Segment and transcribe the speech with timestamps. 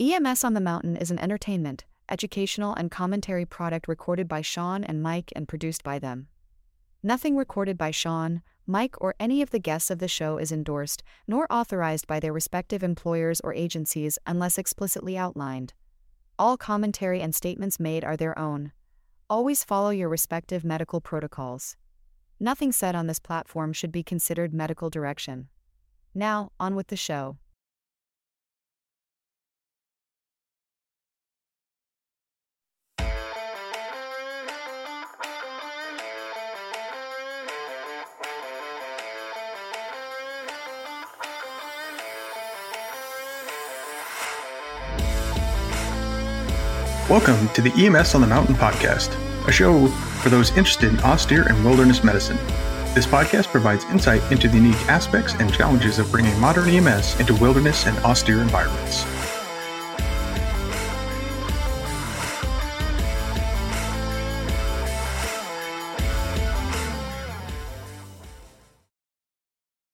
[0.00, 5.02] EMS on the Mountain is an entertainment, educational, and commentary product recorded by Sean and
[5.02, 6.28] Mike and produced by them.
[7.02, 11.02] Nothing recorded by Sean, Mike, or any of the guests of the show is endorsed,
[11.28, 15.74] nor authorized by their respective employers or agencies unless explicitly outlined.
[16.38, 18.72] All commentary and statements made are their own.
[19.28, 21.76] Always follow your respective medical protocols.
[22.40, 25.48] Nothing said on this platform should be considered medical direction.
[26.14, 27.36] Now, on with the show.
[47.10, 49.08] Welcome to the EMS on the Mountain podcast,
[49.48, 49.88] a show
[50.22, 52.36] for those interested in austere and wilderness medicine.
[52.94, 57.34] This podcast provides insight into the unique aspects and challenges of bringing modern EMS into
[57.34, 59.04] wilderness and austere environments.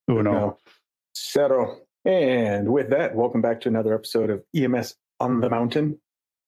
[0.07, 0.59] Uno.
[1.15, 1.79] Cero.
[2.05, 5.99] And with that, welcome back to another episode of EMS on the Mountain.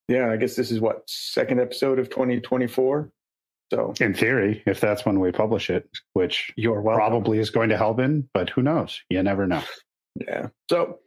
[0.10, 3.12] Yeah, I guess this is what, second episode of 2024?
[3.72, 7.78] So, in theory, if that's when we publish it, which you're probably is going to
[7.78, 9.00] help in, but who knows?
[9.10, 9.62] You never know.
[10.16, 10.48] Yeah.
[10.70, 10.98] So,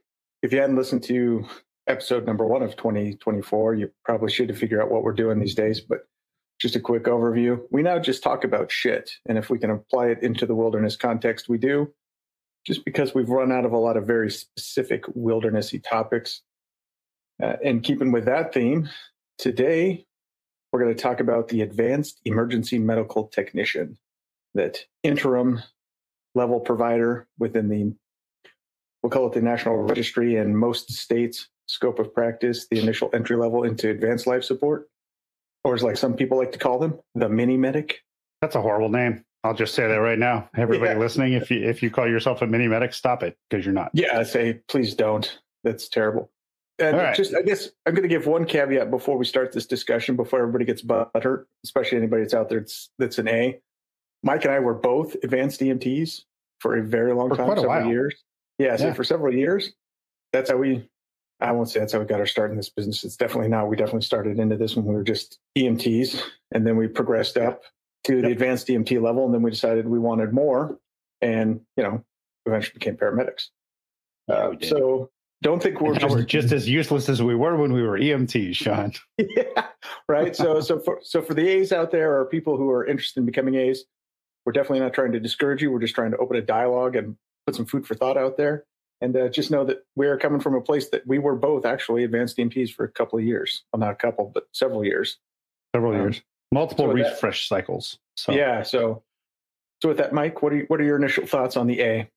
[0.44, 1.44] if you hadn't listened to
[1.88, 5.80] episode number one of 2024, you probably should figure out what we're doing these days.
[5.80, 6.06] But
[6.60, 7.60] just a quick overview.
[7.72, 9.10] We now just talk about shit.
[9.28, 11.92] And if we can apply it into the wilderness context, we do.
[12.64, 16.42] Just because we've run out of a lot of very specific wildernessy topics.
[17.42, 18.88] Uh, and keeping with that theme,
[19.36, 20.06] today
[20.72, 23.98] we're going to talk about the advanced emergency medical technician,
[24.54, 25.60] that interim
[26.34, 27.92] level provider within the,
[29.02, 33.36] we'll call it the national registry in most states scope of practice, the initial entry
[33.36, 34.88] level into advanced life support,
[35.64, 38.02] or as like some people like to call them, the mini medic.
[38.40, 39.24] That's a horrible name.
[39.44, 40.48] I'll just say that right now.
[40.56, 40.98] Everybody yeah.
[40.98, 43.90] listening, if you if you call yourself a mini medic, stop it because you're not.
[43.92, 45.38] Yeah, I say please don't.
[45.64, 46.30] That's terrible.
[46.78, 47.14] And right.
[47.14, 50.40] just, I guess I'm going to give one caveat before we start this discussion, before
[50.40, 53.60] everybody gets butthurt, especially anybody that's out there that's, that's an A.
[54.22, 56.24] Mike and I were both advanced EMTs
[56.60, 57.86] for a very long for time, several while.
[57.86, 58.14] years.
[58.58, 58.92] Yeah, so yeah.
[58.94, 59.72] for several years.
[60.32, 60.88] That's how we,
[61.40, 63.04] I won't say that's how we got our start in this business.
[63.04, 63.68] It's definitely not.
[63.68, 66.22] We definitely started into this when we were just EMTs,
[66.52, 67.64] and then we progressed up
[68.04, 68.24] to yep.
[68.24, 70.78] the advanced EMT level, and then we decided we wanted more,
[71.20, 72.04] and you know,
[72.46, 73.48] eventually became paramedics.
[74.28, 75.10] Yeah, uh, so
[75.42, 78.54] don't think we're just, we're just as useless as we were when we were EMTs,
[78.54, 78.92] Sean.
[79.18, 79.66] yeah,
[80.08, 80.34] right.
[80.34, 83.26] So, so for so for the A's out there, or people who are interested in
[83.26, 83.84] becoming A's,
[84.46, 85.70] we're definitely not trying to discourage you.
[85.70, 87.16] We're just trying to open a dialogue and
[87.46, 88.64] put some food for thought out there.
[89.00, 91.66] And uh, just know that we are coming from a place that we were both
[91.66, 93.64] actually advanced EMTs for a couple of years.
[93.72, 95.18] Well, not a couple, but several years.
[95.74, 96.22] Several um, years,
[96.52, 97.98] multiple so refresh that, cycles.
[98.16, 98.62] So yeah.
[98.62, 99.02] So,
[99.82, 102.10] so with that, Mike, what are you, what are your initial thoughts on the A?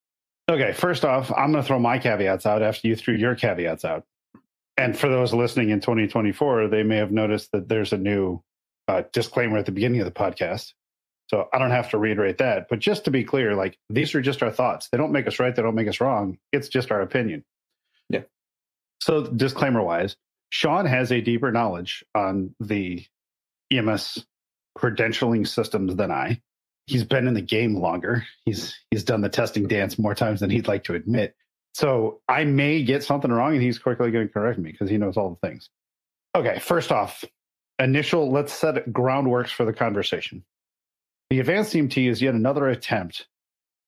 [0.48, 3.84] Okay, first off, I'm going to throw my caveats out after you threw your caveats
[3.84, 4.04] out.
[4.76, 8.42] And for those listening in 2024, they may have noticed that there's a new
[8.86, 10.72] uh, disclaimer at the beginning of the podcast.
[11.28, 12.68] So I don't have to reiterate that.
[12.68, 14.88] But just to be clear, like these are just our thoughts.
[14.88, 15.54] They don't make us right.
[15.54, 16.38] They don't make us wrong.
[16.52, 17.44] It's just our opinion.
[18.08, 18.22] Yeah.
[19.00, 20.16] So disclaimer wise,
[20.50, 23.04] Sean has a deeper knowledge on the
[23.72, 24.24] EMS
[24.78, 26.40] credentialing systems than I
[26.86, 28.24] he's been in the game longer.
[28.44, 31.34] He's he's done the testing dance more times than he'd like to admit.
[31.74, 34.96] So I may get something wrong, and he's quickly going to correct me because he
[34.96, 35.68] knows all the things.
[36.34, 37.24] Okay, first off,
[37.78, 38.30] initial.
[38.30, 40.44] Let's set groundworks for the conversation.
[41.30, 43.26] The advanced EMT is yet another attempt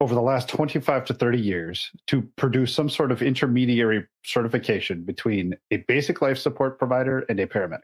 [0.01, 5.57] over the last 25 to 30 years to produce some sort of intermediary certification between
[5.71, 7.83] a basic life support provider and a paramedic.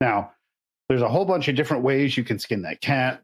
[0.00, 0.32] Now,
[0.88, 3.22] there's a whole bunch of different ways you can skin that cat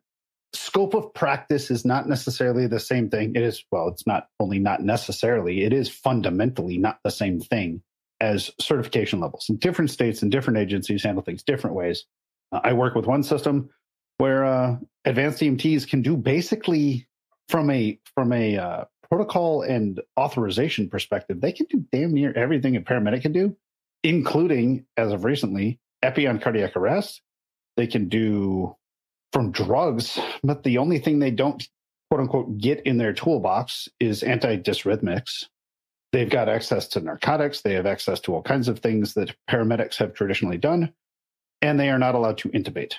[0.55, 3.35] scope of practice is not necessarily the same thing.
[3.35, 7.83] It is, well, it's not only not necessarily, it is fundamentally not the same thing
[8.21, 9.47] as certification levels.
[9.49, 12.05] In different states and different agencies handle things different ways.
[12.53, 13.71] Uh, I work with one system
[14.19, 17.09] where uh, advanced EMTs can do basically
[17.49, 22.77] from a from a uh, protocol and authorization perspective, they can do damn near everything
[22.77, 23.57] a paramedic can do,
[24.03, 27.21] including as of recently, epi on cardiac arrest.
[27.77, 28.77] They can do
[29.35, 31.69] from drugs, but the only thing they don't
[32.09, 35.47] quote unquote get in their toolbox is antidysrhythmics.
[36.13, 39.97] They've got access to narcotics, they have access to all kinds of things that paramedics
[39.97, 40.95] have traditionally done,
[41.61, 42.95] and they are not allowed to intubate.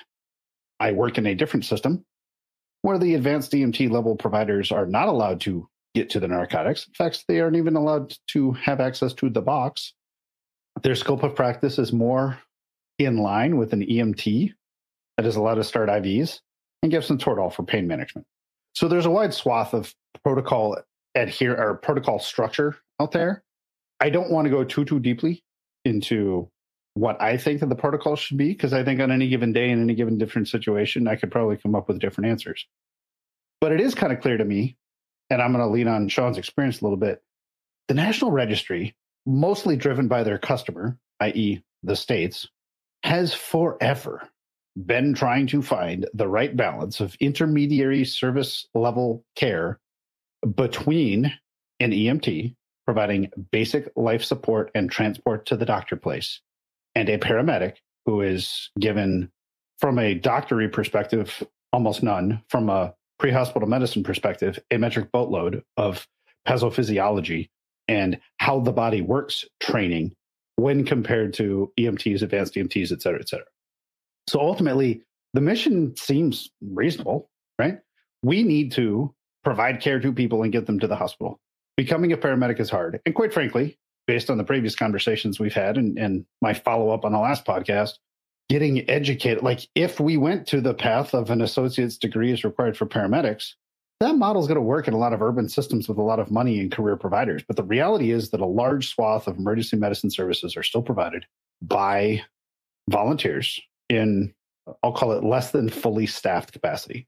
[0.78, 2.04] I work in a different system
[2.82, 6.86] where the advanced EMT level providers are not allowed to get to the narcotics.
[6.86, 9.94] In fact, they aren't even allowed to have access to the box.
[10.82, 12.38] their scope of practice is more
[12.98, 14.52] in line with an EMT
[15.16, 16.40] that is allowed to start IVs
[16.82, 18.26] and give some Toradol for pain management.
[18.74, 20.76] So there's a wide swath of protocol
[21.14, 23.42] adhere or protocol structure out there.
[24.00, 25.42] I don't want to go too too deeply
[25.84, 26.50] into
[26.94, 29.70] what I think that the protocol should be because I think on any given day
[29.70, 32.66] in any given different situation, I could probably come up with different answers.
[33.60, 34.76] But it is kind of clear to me,
[35.30, 37.22] and I'm going to lean on Sean's experience a little bit.
[37.88, 42.48] The National Registry, mostly driven by their customer, i.e., the states,
[43.02, 44.28] has forever
[44.84, 49.78] been trying to find the right balance of intermediary service level care
[50.54, 51.32] between
[51.80, 56.40] an EMT providing basic life support and transport to the doctor place
[56.94, 59.30] and a paramedic who is given
[59.78, 61.42] from a doctory perspective
[61.72, 66.06] almost none from a pre-hospital medicine perspective a metric boatload of
[66.46, 67.48] pathophysiology
[67.88, 70.12] and how the body works training
[70.56, 73.46] when compared to EMTs, advanced EMTs, et cetera, et cetera.
[74.28, 75.02] So ultimately,
[75.34, 77.78] the mission seems reasonable, right?
[78.22, 79.14] We need to
[79.44, 81.40] provide care to people and get them to the hospital.
[81.76, 83.00] Becoming a paramedic is hard.
[83.06, 87.04] And quite frankly, based on the previous conversations we've had and, and my follow up
[87.04, 87.98] on the last podcast,
[88.48, 92.76] getting educated, like if we went to the path of an associate's degree is required
[92.76, 93.52] for paramedics,
[94.00, 96.18] that model is going to work in a lot of urban systems with a lot
[96.18, 97.42] of money and career providers.
[97.46, 101.24] But the reality is that a large swath of emergency medicine services are still provided
[101.62, 102.22] by
[102.90, 104.34] volunteers in,
[104.82, 107.06] I'll call it less than fully staffed capacity.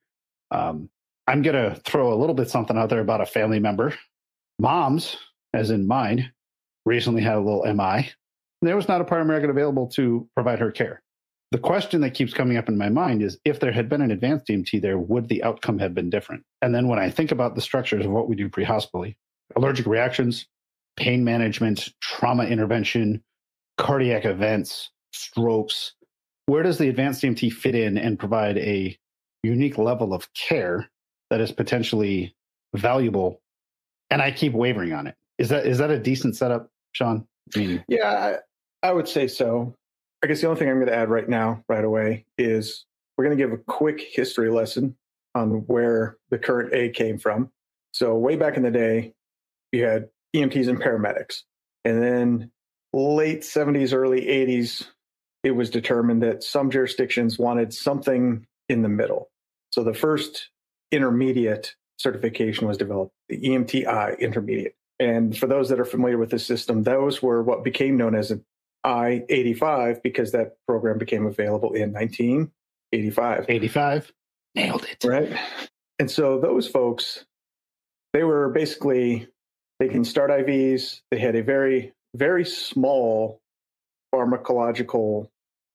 [0.50, 0.88] Um,
[1.26, 3.94] I'm going to throw a little bit something out there about a family member.
[4.58, 5.16] Mom's,
[5.52, 6.32] as in mine,
[6.86, 8.10] recently had a little MI.
[8.62, 11.02] There was not a paramedic available to provide her care.
[11.50, 14.10] The question that keeps coming up in my mind is if there had been an
[14.10, 16.44] advanced EMT there, would the outcome have been different?
[16.60, 19.16] And then when I think about the structures of what we do pre hospitally,
[19.56, 20.46] allergic reactions,
[20.96, 23.22] pain management, trauma intervention,
[23.78, 25.94] cardiac events, strokes,
[26.48, 28.98] where does the advanced EMT fit in and provide a
[29.42, 30.88] unique level of care
[31.28, 32.34] that is potentially
[32.74, 33.42] valuable?
[34.10, 35.14] And I keep wavering on it.
[35.36, 37.26] Is that is that a decent setup, Sean?
[37.86, 38.38] Yeah,
[38.82, 39.74] I, I would say so.
[40.24, 42.86] I guess the only thing I'm going to add right now, right away, is
[43.16, 44.96] we're going to give a quick history lesson
[45.34, 47.50] on where the current A came from.
[47.92, 49.12] So, way back in the day,
[49.70, 51.42] you had EMTs and paramedics.
[51.84, 52.50] And then
[52.94, 54.86] late 70s, early 80s,
[55.48, 59.30] it was determined that some jurisdictions wanted something in the middle.
[59.70, 60.50] So, the first
[60.92, 64.76] intermediate certification was developed, the EMTI intermediate.
[65.00, 68.30] And for those that are familiar with the system, those were what became known as
[68.30, 68.44] an
[68.84, 73.46] I 85 because that program became available in 1985.
[73.48, 74.12] 85.
[74.54, 75.04] Nailed it.
[75.04, 75.36] Right.
[75.98, 77.24] And so those folks,
[78.12, 79.28] they were basically,
[79.78, 81.00] they can start IVs.
[81.10, 83.40] They had a very, very small
[84.14, 85.28] pharmacological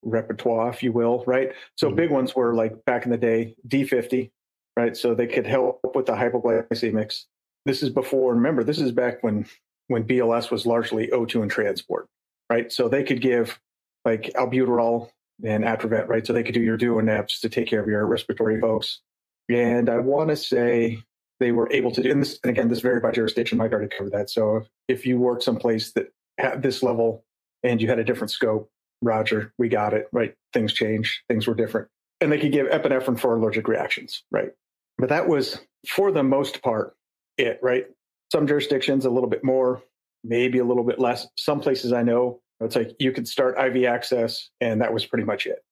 [0.03, 1.51] repertoire, if you will, right?
[1.75, 1.95] So mm-hmm.
[1.95, 4.31] big ones were like back in the day, D50,
[4.77, 4.95] right?
[4.95, 7.25] So they could help with the hypoglycemics.
[7.65, 9.45] This is before, remember, this is back when
[9.87, 12.07] when BLS was largely O2 and transport
[12.53, 12.71] right?
[12.71, 13.59] So they could give
[14.05, 15.09] like albuterol
[15.43, 16.25] and Atrovent, right?
[16.25, 19.01] So they could do your DuoNebs to take care of your respiratory folks.
[19.49, 20.99] And I want to say
[21.39, 23.57] they were able to do, and this, and again, this varied by jurisdiction.
[23.57, 24.29] Mike already covered that.
[24.29, 27.25] So if you work someplace that had this level
[27.63, 28.69] and you had a different scope,
[29.03, 30.33] Roger, we got it, right?
[30.53, 31.87] Things change, things were different.
[32.21, 34.51] And they could give epinephrine for allergic reactions, right?
[34.97, 36.95] But that was, for the most part,
[37.37, 37.85] it, right?
[38.31, 39.81] Some jurisdictions a little bit more,
[40.23, 41.27] maybe a little bit less.
[41.37, 45.25] Some places I know, it's like you could start IV access, and that was pretty
[45.25, 45.63] much it.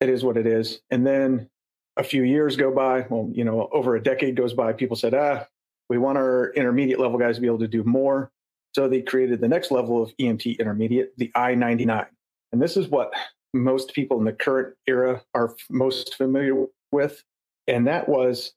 [0.00, 0.80] It is what it is.
[0.90, 1.48] And then
[1.96, 5.14] a few years go by, well, you know, over a decade goes by, people said,
[5.14, 5.46] ah,
[5.88, 8.30] we want our intermediate level guys to be able to do more.
[8.74, 12.06] So they created the next level of EMT intermediate, the I 99.
[12.52, 13.12] And this is what
[13.52, 17.22] most people in the current era are most familiar with.
[17.66, 18.52] And that was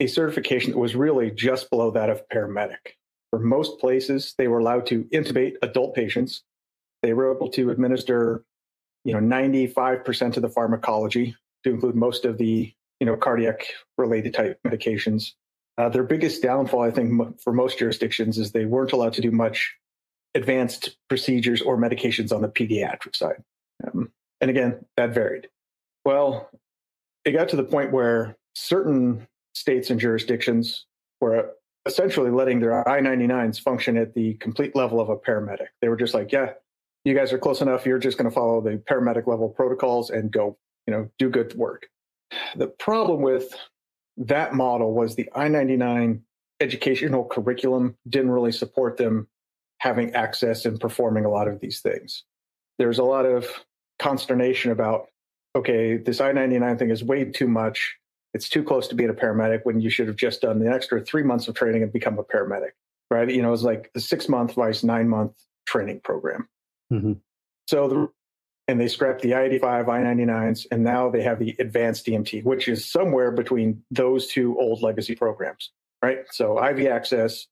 [0.00, 2.96] a certification that was really just below that of paramedic.
[3.30, 6.42] For most places, they were allowed to intubate adult patients.
[7.02, 8.44] They were able to administer,
[9.04, 13.66] you know, 95% of the pharmacology to include most of the, you know, cardiac
[13.98, 15.32] related type medications.
[15.76, 19.32] Uh, their biggest downfall, I think, for most jurisdictions is they weren't allowed to do
[19.32, 19.74] much
[20.34, 23.42] advanced procedures or medications on the pediatric side.
[23.86, 24.10] Um,
[24.40, 25.48] and again, that varied.
[26.04, 26.50] Well,
[27.24, 30.86] it got to the point where certain states and jurisdictions
[31.20, 31.52] were
[31.86, 35.68] essentially letting their I 99s function at the complete level of a paramedic.
[35.80, 36.52] They were just like, yeah,
[37.04, 37.86] you guys are close enough.
[37.86, 41.54] You're just going to follow the paramedic level protocols and go, you know, do good
[41.54, 41.88] work.
[42.56, 43.54] The problem with
[44.16, 46.22] that model was the I 99
[46.60, 49.28] educational curriculum didn't really support them
[49.84, 52.24] having access and performing a lot of these things.
[52.78, 53.46] there's a lot of
[53.98, 55.08] consternation about,
[55.54, 57.96] okay, this I 99 thing is way too much.
[58.32, 61.02] It's too close to being a paramedic when you should have just done the extra
[61.04, 62.70] three months of training and become a paramedic,
[63.10, 63.30] right?
[63.30, 65.34] You know, it's like a six month vice nine month
[65.66, 66.48] training program.
[66.90, 67.12] Mm-hmm.
[67.68, 68.08] So the
[68.66, 72.90] and they scrapped the I-85, I-99s, and now they have the advanced EMT, which is
[72.90, 75.70] somewhere between those two old legacy programs,
[76.02, 76.20] right?
[76.30, 77.46] So IV access,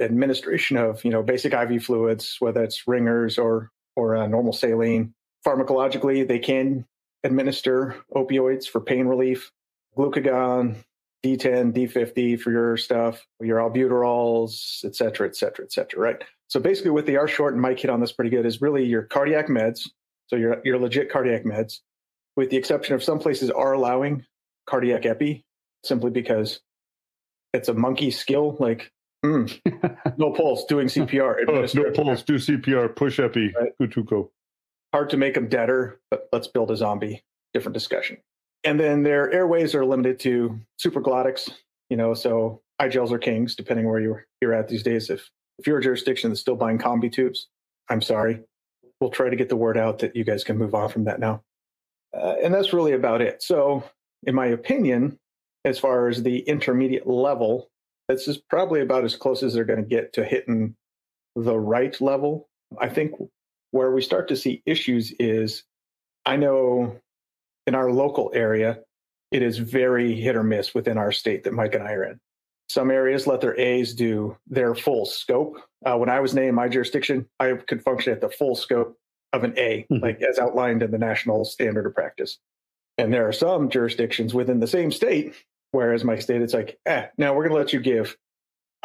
[0.00, 5.14] administration of you know basic IV fluids, whether it's ringers or or uh, normal saline.
[5.46, 6.86] Pharmacologically, they can
[7.22, 9.52] administer opioids for pain relief,
[9.96, 10.76] glucagon,
[11.24, 16.24] D10, D50 for your stuff, your albuterols, et cetera, et cetera, et cetera, right?
[16.48, 18.84] So basically, what they are short, and Mike hit on this pretty good, is really
[18.84, 19.88] your cardiac meds.
[20.26, 21.80] So your your legit cardiac meds,
[22.36, 24.24] with the exception of some places are allowing
[24.66, 25.44] cardiac epi,
[25.84, 26.60] simply because
[27.52, 28.56] it's a monkey skill.
[28.58, 28.90] Like
[29.24, 31.36] mm, no pulse, doing CPR.
[31.48, 34.28] oh, no pulse, do CPR, push epi, right.
[34.92, 37.24] Hard to make them deader, but let's build a zombie.
[37.52, 38.18] Different discussion.
[38.62, 41.50] And then their airways are limited to supraglottics.
[41.90, 45.10] You know, so I-gels are kings, depending where you're you're at these days.
[45.10, 47.40] If if you're a jurisdiction that's still buying Combitubes,
[47.88, 48.40] I'm sorry.
[49.00, 51.20] We'll try to get the word out that you guys can move on from that
[51.20, 51.42] now.
[52.16, 53.42] Uh, and that's really about it.
[53.42, 53.84] So,
[54.24, 55.18] in my opinion,
[55.64, 57.70] as far as the intermediate level,
[58.08, 60.76] this is probably about as close as they're going to get to hitting
[61.36, 62.48] the right level.
[62.78, 63.12] I think
[63.70, 65.64] where we start to see issues is
[66.26, 66.98] I know
[67.66, 68.80] in our local area,
[69.30, 72.20] it is very hit or miss within our state that Mike and I are in.
[72.68, 75.56] Some areas let their A's do their full scope.
[75.84, 78.96] Uh, when I was named my jurisdiction, I could function at the full scope
[79.32, 80.02] of an A, mm-hmm.
[80.02, 82.38] like as outlined in the national standard of practice.
[82.96, 85.34] And there are some jurisdictions within the same state,
[85.74, 88.16] whereas my state, it's like, eh, now we're going to let you give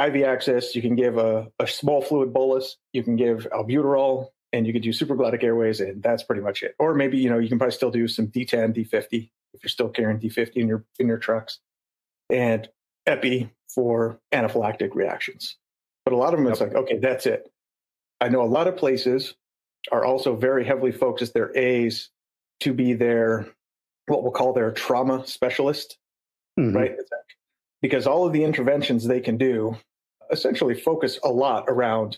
[0.03, 0.75] IV access.
[0.75, 2.77] You can give a, a small fluid bolus.
[2.93, 6.75] You can give albuterol, and you could do supraglottic airways, and that's pretty much it.
[6.79, 9.89] Or maybe you know you can probably still do some D10, D50 if you're still
[9.89, 11.60] carrying D50 in your in your trucks,
[12.29, 12.67] and
[13.05, 15.58] epi for anaphylactic reactions.
[16.05, 17.51] But a lot of them, it's like, okay, that's it.
[18.19, 19.36] I know a lot of places
[19.91, 22.10] are also very heavily focused their A's
[22.62, 23.48] to be their
[24.08, 26.00] what we'll call their trauma specialist,
[26.59, 26.75] mm-hmm.
[26.75, 26.91] right?
[27.81, 29.77] Because all of the interventions they can do
[30.31, 32.17] essentially focus a lot around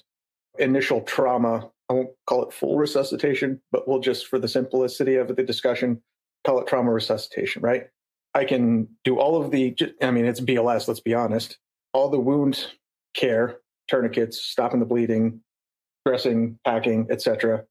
[0.60, 1.70] initial trauma.
[1.90, 6.02] I won't call it full resuscitation, but we'll just, for the simplicity of the discussion,
[6.46, 7.88] call it trauma resuscitation, right?
[8.34, 11.58] I can do all of the, I mean, it's BLS, let's be honest,
[11.94, 12.68] all the wound
[13.14, 13.58] care,
[13.90, 15.42] tourniquets, stopping the bleeding,
[16.06, 17.66] dressing, packing, etc.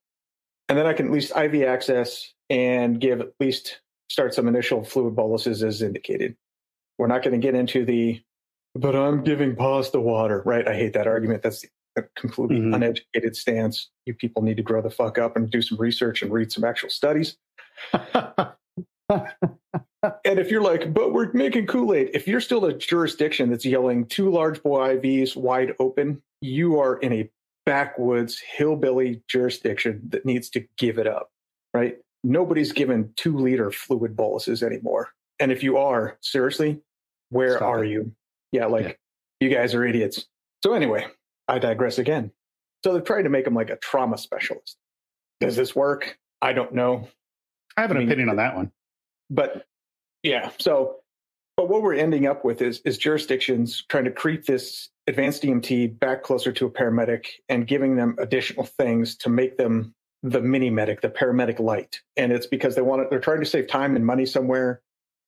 [0.68, 4.84] And then I can at least IV access and give at least start some initial
[4.84, 6.36] fluid boluses as indicated.
[7.00, 8.20] We're not going to get into the,
[8.74, 10.68] but I'm giving pause to water, right?
[10.68, 11.42] I hate that argument.
[11.42, 11.64] That's
[11.96, 12.74] a completely mm-hmm.
[12.74, 13.88] uneducated stance.
[14.04, 16.62] You people need to grow the fuck up and do some research and read some
[16.62, 17.38] actual studies.
[17.92, 18.52] and
[20.24, 24.04] if you're like, but we're making Kool Aid, if you're still a jurisdiction that's yelling
[24.04, 27.30] two large bore IVs wide open, you are in a
[27.64, 31.30] backwoods hillbilly jurisdiction that needs to give it up,
[31.72, 31.96] right?
[32.22, 35.08] Nobody's given two liter fluid boluses anymore.
[35.38, 36.82] And if you are, seriously,
[37.30, 37.90] where Stop are it.
[37.90, 38.12] you?
[38.52, 38.98] Yeah, like
[39.40, 39.48] yeah.
[39.48, 40.26] you guys are idiots.
[40.62, 41.06] So, anyway,
[41.48, 42.32] I digress again.
[42.84, 44.76] So, they're trying to make him like a trauma specialist.
[45.40, 46.18] Does this work?
[46.42, 47.08] I don't know.
[47.76, 48.72] I have an I mean, opinion on that one.
[49.30, 49.64] But
[50.22, 50.50] yeah.
[50.58, 50.96] So,
[51.56, 55.98] but what we're ending up with is is jurisdictions trying to creep this advanced EMT
[55.98, 60.70] back closer to a paramedic and giving them additional things to make them the mini
[60.70, 62.00] medic, the paramedic light.
[62.16, 64.82] And it's because they want it, they're trying to save time and money somewhere,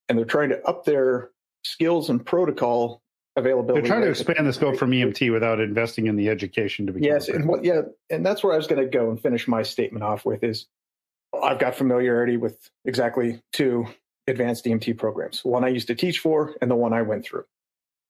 [0.07, 1.31] and they're trying to up their
[1.63, 3.01] skills and protocol
[3.35, 3.81] availability.
[3.81, 7.01] They're trying to expand the scope from EMT without investing in the education to be.
[7.01, 9.63] Yes, and what yeah, and that's where I was going to go and finish my
[9.63, 10.67] statement off with is
[11.41, 13.87] I've got familiarity with exactly two
[14.27, 17.45] advanced EMT programs, one I used to teach for and the one I went through.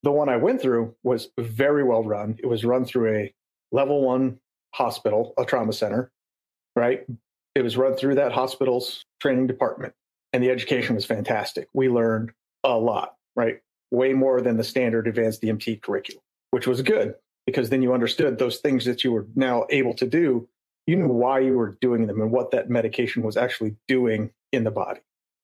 [0.04, 2.38] The one I went through was very well run.
[2.40, 3.34] It was run through a
[3.72, 4.40] level one
[4.74, 6.12] hospital, a trauma center,
[6.76, 7.06] right?
[7.56, 9.94] It was run through that hospital's training department,
[10.34, 11.70] and the education was fantastic.
[11.74, 12.32] We learned
[12.64, 13.60] a lot, right?
[13.92, 18.38] Way more than the standard advanced EMT curriculum, which was good because then you understood
[18.38, 20.48] those things that you were now able to do.
[20.88, 24.64] You knew why you were doing them and what that medication was actually doing in
[24.64, 25.02] the body.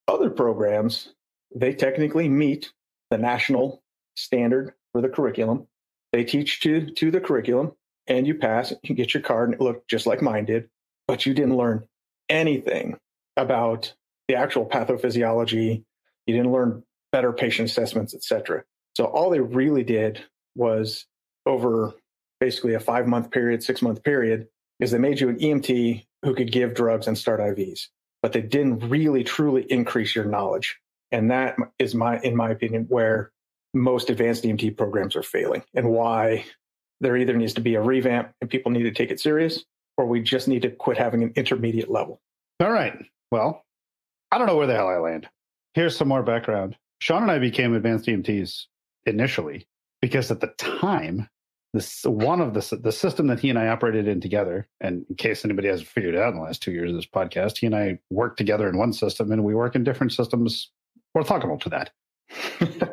[0.08, 1.13] Other programs,
[1.53, 2.72] they technically meet
[3.10, 3.81] the national
[4.15, 5.67] standard for the curriculum.
[6.12, 7.74] They teach to, to the curriculum
[8.08, 10.69] and you pass, you get your card and it looked just like mine did,
[11.08, 11.88] but you didn't learn
[12.27, 12.98] anything
[13.38, 13.93] about
[14.27, 15.84] the actual pathophysiology.
[16.25, 18.63] You didn't learn better patient assessments, etc.
[18.96, 20.24] So all they really did
[20.56, 21.06] was
[21.46, 21.94] over
[22.39, 24.48] basically a five month period, six month period,
[24.80, 27.88] is they made you an EMT who could give drugs and start IVs,
[28.22, 30.80] but they didn't really truly increase your knowledge.
[31.12, 33.32] And that is my, in my opinion, where
[33.74, 36.46] most advanced EMT programs are failing and why
[37.01, 39.63] there either needs to be a revamp and people need to take it serious,
[39.98, 42.20] or we just need to quit having an intermediate level.
[42.60, 42.98] All right.
[43.32, 43.63] Well,
[44.32, 45.28] I don't know where the hell I land.
[45.74, 46.75] Here's some more background.
[47.00, 48.65] Sean and I became advanced EMTs
[49.06, 49.68] initially
[50.01, 51.27] because at the time,
[51.74, 55.15] this one of the the system that he and I operated in together, and in
[55.15, 57.68] case anybody hasn't figured it out in the last two years of this podcast, he
[57.68, 60.72] and I work together in one system, and we work in different systems
[61.15, 61.91] orthogonal to that.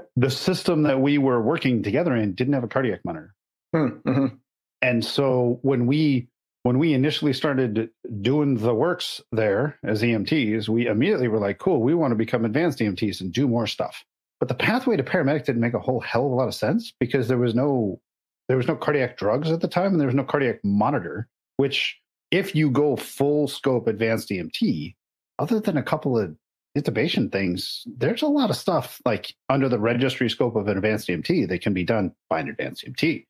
[0.17, 3.35] the system that we were working together in didn't have a cardiac monitor,
[3.75, 4.39] Hmm, mhm.
[4.83, 6.29] and so when we
[6.67, 7.91] when we initially started
[8.23, 12.45] doing the works there as EMTs, we immediately were like, "Cool, we want to become
[12.45, 14.05] advanced EMTs and do more stuff."
[14.41, 16.93] But the pathway to paramedic didn't make a whole hell of a lot of sense
[16.99, 18.01] because there was no
[18.49, 21.29] there was no cardiac drugs at the time and there was no cardiac monitor.
[21.57, 22.01] Which,
[22.33, 24.97] if you go full scope advanced EMT,
[25.39, 26.37] other than a couple of
[26.77, 31.07] intubation things, there's a lot of stuff like under the registry scope of an advanced
[31.09, 33.25] EMT that can be done by an advanced EMT.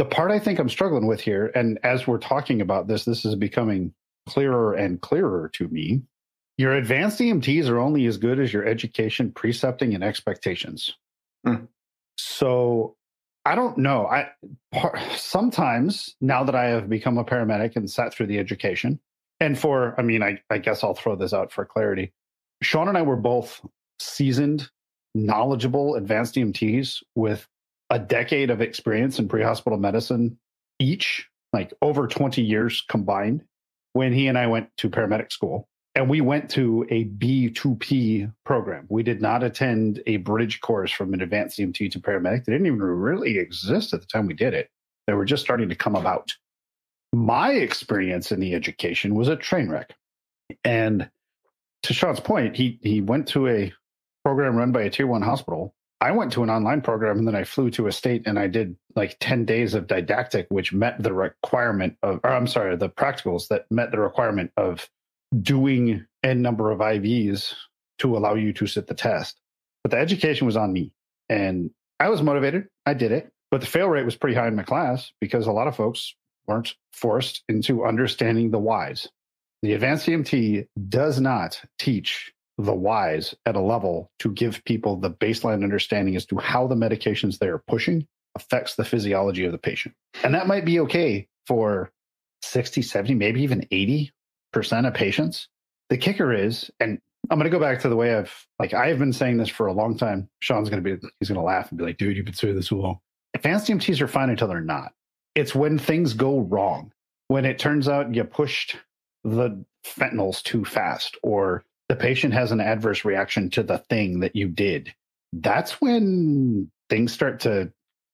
[0.00, 3.26] The part I think I'm struggling with here, and as we're talking about this, this
[3.26, 3.92] is becoming
[4.26, 6.00] clearer and clearer to me.
[6.56, 10.96] Your advanced EMTs are only as good as your education, precepting, and expectations.
[11.44, 11.66] Hmm.
[12.16, 12.96] So
[13.44, 14.06] I don't know.
[14.06, 14.30] I
[14.72, 19.00] par, sometimes now that I have become a paramedic and sat through the education,
[19.38, 22.10] and for I mean, I, I guess I'll throw this out for clarity.
[22.62, 23.60] Sean and I were both
[23.98, 24.70] seasoned,
[25.14, 27.46] knowledgeable advanced EMTs with
[27.90, 30.38] a decade of experience in pre-hospital medicine
[30.78, 33.42] each, like over 20 years combined,
[33.92, 35.68] when he and I went to paramedic school.
[35.96, 38.86] And we went to a B2P program.
[38.88, 42.44] We did not attend a bridge course from an advanced EMT to paramedic.
[42.44, 44.68] They didn't even really exist at the time we did it.
[45.06, 46.32] They were just starting to come about.
[47.12, 49.96] My experience in the education was a train wreck.
[50.64, 51.10] And
[51.82, 53.72] to Sean's point, he he went to a
[54.24, 55.74] program run by a tier one hospital.
[56.00, 58.46] I went to an online program and then I flew to a state and I
[58.46, 62.88] did like 10 days of didactic, which met the requirement of, or I'm sorry, the
[62.88, 64.88] practicals that met the requirement of
[65.42, 67.54] doing n number of IVs
[67.98, 69.38] to allow you to sit the test.
[69.84, 70.92] But the education was on me
[71.28, 72.68] and I was motivated.
[72.86, 75.52] I did it, but the fail rate was pretty high in my class because a
[75.52, 76.14] lot of folks
[76.46, 79.06] weren't forced into understanding the whys.
[79.62, 82.32] The advanced EMT does not teach
[82.64, 86.74] the whys at a level to give people the baseline understanding as to how the
[86.74, 89.94] medications they are pushing affects the physiology of the patient.
[90.22, 91.90] And that might be okay for
[92.42, 94.10] 60, 70, maybe even 80%
[94.86, 95.48] of patients.
[95.88, 98.98] The kicker is, and I'm going to go back to the way I've, like, I've
[98.98, 100.28] been saying this for a long time.
[100.40, 102.54] Sean's going to be, he's going to laugh and be like, dude, you've been saying
[102.54, 102.98] this so long.
[103.34, 104.92] Advanced EMTs are fine until they're not.
[105.34, 106.92] It's when things go wrong,
[107.28, 108.76] when it turns out you pushed
[109.24, 114.36] the fentanyls too fast or the patient has an adverse reaction to the thing that
[114.36, 114.94] you did.
[115.32, 117.72] That's when things start to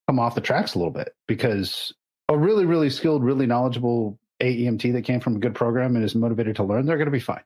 [0.09, 1.93] come off the tracks a little bit because
[2.31, 6.15] a really, really skilled, really knowledgeable AEMT that came from a good program and is
[6.15, 7.45] motivated to learn, they're going to be fine.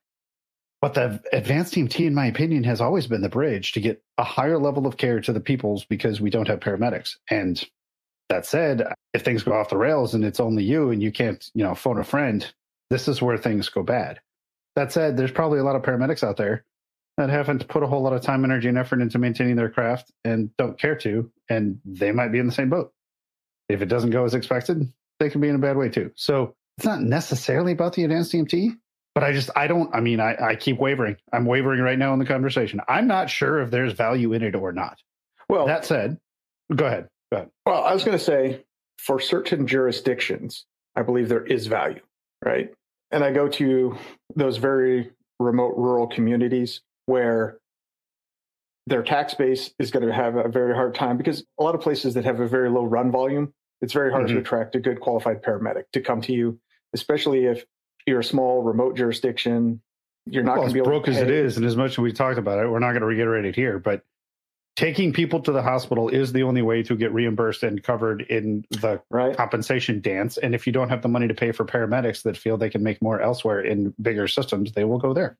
[0.80, 4.22] But the advanced EMT, in my opinion, has always been the bridge to get a
[4.22, 7.16] higher level of care to the peoples because we don't have paramedics.
[7.28, 7.60] And
[8.28, 11.44] that said, if things go off the rails and it's only you and you can't,
[11.54, 12.46] you know, phone a friend,
[12.88, 14.20] this is where things go bad.
[14.76, 16.64] That said, there's probably a lot of paramedics out there
[17.16, 20.10] that haven't put a whole lot of time, energy, and effort into maintaining their craft
[20.24, 22.92] and don't care to, and they might be in the same boat.
[23.68, 26.12] If it doesn't go as expected, they can be in a bad way too.
[26.16, 28.76] So it's not necessarily about the advanced EMT,
[29.14, 29.94] but I just I don't.
[29.94, 31.16] I mean, I, I keep wavering.
[31.32, 32.80] I'm wavering right now in the conversation.
[32.88, 34.98] I'm not sure if there's value in it or not.
[35.48, 36.18] Well, That said,
[36.74, 37.08] go ahead.
[37.30, 37.50] Go ahead.
[37.66, 38.64] Well, I was going to say
[38.98, 40.64] for certain jurisdictions,
[40.96, 42.00] I believe there is value,
[42.44, 42.72] right?
[43.10, 43.96] And I go to
[44.36, 47.58] those very remote rural communities where
[48.86, 51.80] their tax base is going to have a very hard time because a lot of
[51.80, 54.38] places that have a very low run volume, it's very hard to Mhm.
[54.40, 56.58] attract a good qualified paramedic to come to you,
[56.92, 57.64] especially if
[58.06, 59.80] you're a small remote jurisdiction.
[60.26, 61.76] You're not well, going as to be able broke to as it is, and as
[61.76, 63.78] much as we talked about it, we're not going to reiterate it here.
[63.78, 64.02] But
[64.76, 68.64] taking people to the hospital is the only way to get reimbursed and covered in
[68.70, 69.36] the right?
[69.36, 70.38] compensation dance.
[70.38, 72.82] And if you don't have the money to pay for paramedics that feel they can
[72.82, 75.36] make more elsewhere in bigger systems, they will go there.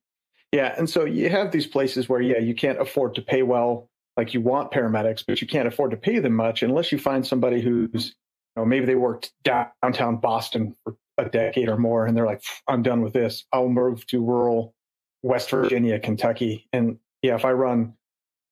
[0.53, 3.88] Yeah, and so you have these places where yeah, you can't afford to pay well,
[4.16, 7.25] like you want paramedics, but you can't afford to pay them much unless you find
[7.25, 8.12] somebody who's, you
[8.57, 12.83] know, maybe they worked downtown Boston for a decade or more, and they're like, I'm
[12.83, 13.45] done with this.
[13.53, 14.75] I'll move to rural
[15.23, 17.95] West Virginia, Kentucky, and yeah, if I run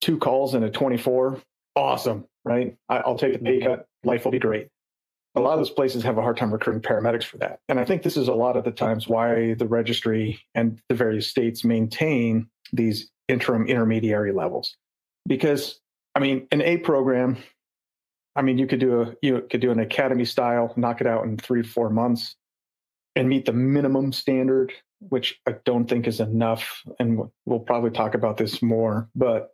[0.00, 1.40] two calls in a 24,
[1.76, 2.76] awesome, right?
[2.88, 3.68] I, I'll take a pay mm-hmm.
[3.68, 3.86] cut.
[4.04, 4.68] Life will be great.
[5.34, 7.60] a lot of those places have a hard time recruiting paramedics for that.
[7.68, 10.94] And I think this is a lot of the times why the registry and the
[10.94, 14.76] various states maintain these interim intermediary levels.
[15.26, 15.80] Because,
[16.14, 17.36] I mean, an A program,
[18.34, 21.24] I mean, you could do a you could do an academy style, knock it out
[21.24, 22.36] in three to four months,
[23.16, 26.82] and meet the minimum standard, which I don't think is enough.
[26.98, 29.08] And we'll probably talk about this more.
[29.14, 29.50] But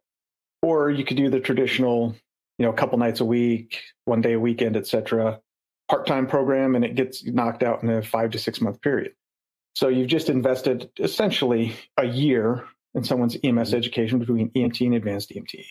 [0.65, 2.15] or you could do the traditional,
[2.59, 5.41] you know, a couple nights a week, one day a weekend, etc
[5.89, 9.13] part-time program and it gets knocked out in a five to six month period.
[9.75, 13.77] So you've just invested essentially a year in someone's EMS mm-hmm.
[13.77, 15.65] education between EMT and advanced EMT.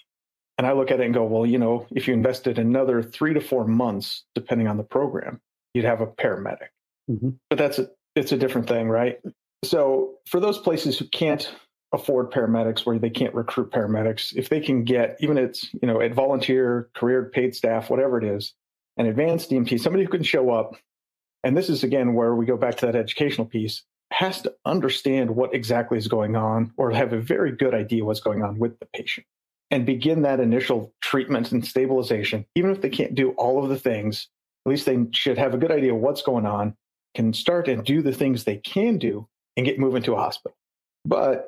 [0.57, 3.33] And I look at it and go, well, you know, if you invested another three
[3.33, 5.41] to four months, depending on the program,
[5.73, 6.67] you'd have a paramedic.
[7.09, 7.29] Mm-hmm.
[7.49, 9.19] But that's a, it's a different thing, right?
[9.63, 11.49] So for those places who can't
[11.93, 16.01] afford paramedics, where they can't recruit paramedics, if they can get even it's you know
[16.01, 18.53] at volunteer, career, paid staff, whatever it is,
[18.97, 20.75] an advanced EMT, somebody who can show up,
[21.43, 25.31] and this is again where we go back to that educational piece, has to understand
[25.31, 28.77] what exactly is going on or have a very good idea what's going on with
[28.79, 29.25] the patient
[29.71, 32.45] and begin that initial treatment and stabilization.
[32.55, 34.27] Even if they can't do all of the things,
[34.65, 36.75] at least they should have a good idea what's going on,
[37.15, 39.27] can start and do the things they can do
[39.57, 40.55] and get moved into a hospital.
[41.05, 41.47] But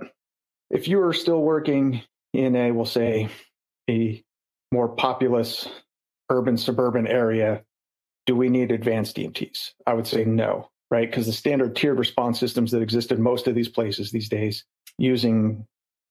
[0.75, 2.01] if you are still working
[2.33, 3.29] in a, we'll say,
[3.89, 4.23] a
[4.71, 5.67] more populous
[6.29, 7.63] urban suburban area,
[8.25, 9.71] do we need advanced EMTs?
[9.85, 11.09] I would say no, right?
[11.09, 14.65] Because the standard tiered response systems that exist in most of these places these days
[14.97, 15.65] using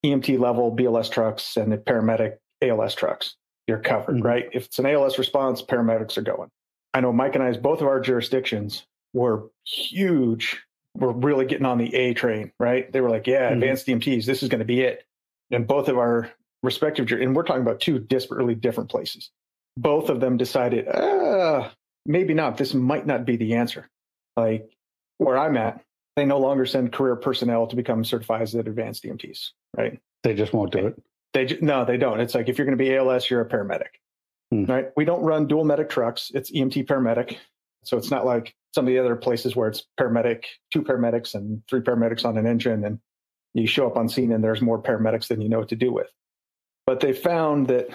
[0.05, 4.27] EMT level BLS trucks and the paramedic ALS trucks, you're covered, mm-hmm.
[4.27, 4.49] right?
[4.53, 6.51] If it's an ALS response, paramedics are going.
[6.93, 10.63] I know Mike and I's both of our jurisdictions were huge.
[10.97, 12.91] We're really getting on the A train, right?
[12.91, 13.55] They were like, yeah, mm-hmm.
[13.55, 15.05] advanced EMTs, this is going to be it.
[15.51, 16.31] And both of our
[16.63, 19.31] respective, and we're talking about two disparately different places
[19.77, 21.71] both of them decided, uh,
[22.07, 22.57] maybe not.
[22.57, 23.89] This might not be the answer.
[24.37, 24.71] Like
[25.19, 25.81] where I'm at,
[26.17, 30.01] they no longer send career personnel to become certified as advanced EMTs, right?
[30.23, 31.03] They just won't do it.
[31.33, 32.21] They no, they don't.
[32.21, 33.89] It's like if you're going to be ALS, you're a paramedic,
[34.51, 34.65] hmm.
[34.67, 34.91] right?
[34.97, 36.31] We don't run dual medic trucks.
[36.33, 37.39] It's EMT paramedic,
[37.85, 41.63] so it's not like some of the other places where it's paramedic, two paramedics and
[41.69, 42.99] three paramedics on an engine, and
[43.55, 45.93] you show up on scene and there's more paramedics than you know what to do
[45.93, 46.09] with.
[46.87, 47.89] But they found that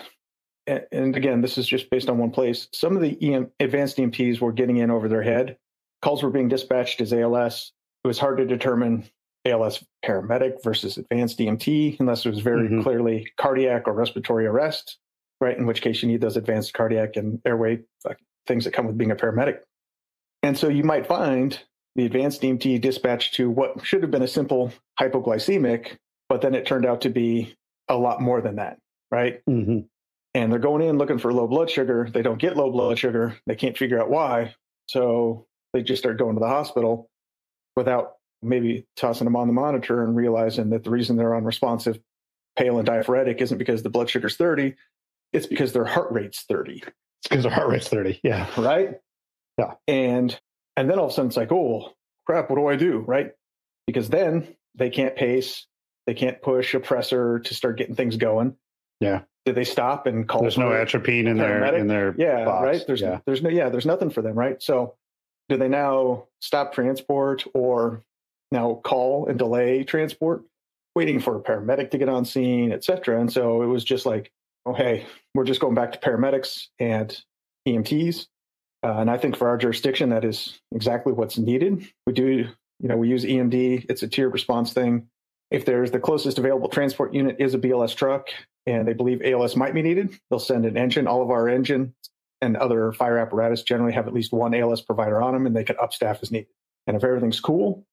[0.91, 2.67] and again, this is just based on one place.
[2.73, 5.57] Some of the EM, advanced EMTs were getting in over their head.
[6.01, 7.71] Calls were being dispatched as ALS.
[8.03, 9.09] It was hard to determine
[9.45, 12.83] ALS paramedic versus advanced EMT unless it was very mm-hmm.
[12.83, 14.97] clearly cardiac or respiratory arrest,
[15.41, 15.57] right?
[15.57, 17.79] In which case you need those advanced cardiac and airway
[18.47, 19.59] things that come with being a paramedic.
[20.49, 21.57] And so you might find
[21.95, 26.65] the advanced EMT dispatched to what should have been a simple hypoglycemic, but then it
[26.65, 27.55] turned out to be
[27.87, 28.79] a lot more than that,
[29.11, 29.41] right?
[29.47, 29.79] Mm-hmm
[30.33, 32.09] and they're going in looking for low blood sugar.
[32.11, 33.37] They don't get low blood sugar.
[33.47, 34.55] They can't figure out why.
[34.87, 37.09] So they just start going to the hospital
[37.75, 41.99] without maybe tossing them on the monitor and realizing that the reason they're unresponsive,
[42.57, 44.75] pale, and diaphoretic isn't because the blood sugar's 30.
[45.33, 46.83] It's because their heart rate's 30.
[46.83, 48.19] It's because their heart rate's 30.
[48.23, 48.47] Yeah.
[48.57, 48.95] Right?
[49.59, 49.73] Yeah.
[49.87, 50.39] And
[50.75, 51.93] and then all of a sudden it's like, oh
[52.25, 52.99] crap, what do I do?
[52.99, 53.31] Right?
[53.85, 55.67] Because then they can't pace,
[56.07, 58.55] they can't push a pressor to start getting things going.
[58.99, 60.41] Yeah do they stop and call?
[60.41, 62.63] There's no atropine in their in their yeah box.
[62.63, 62.83] right.
[62.85, 63.19] There's yeah.
[63.25, 64.61] there's no yeah there's nothing for them right.
[64.61, 64.95] So
[65.49, 68.03] do they now stop transport or
[68.51, 70.43] now call and delay transport,
[70.95, 73.19] waiting for a paramedic to get on scene, etc.
[73.19, 74.31] And so it was just like,
[74.65, 77.17] oh hey, we're just going back to paramedics and
[77.67, 78.27] EMTs.
[78.83, 81.87] Uh, and I think for our jurisdiction, that is exactly what's needed.
[82.05, 82.47] We do,
[82.79, 83.85] you know, we use EMD.
[83.89, 85.07] It's a tiered response thing.
[85.51, 88.27] If there's the closest available transport unit is a BLS truck,
[88.65, 91.07] and they believe ALS might be needed, they'll send an engine.
[91.07, 91.95] All of our engine
[92.41, 95.63] and other fire apparatus generally have at least one ALS provider on them, and they
[95.63, 96.47] can upstaff as needed.
[96.87, 97.85] And if everything's cool,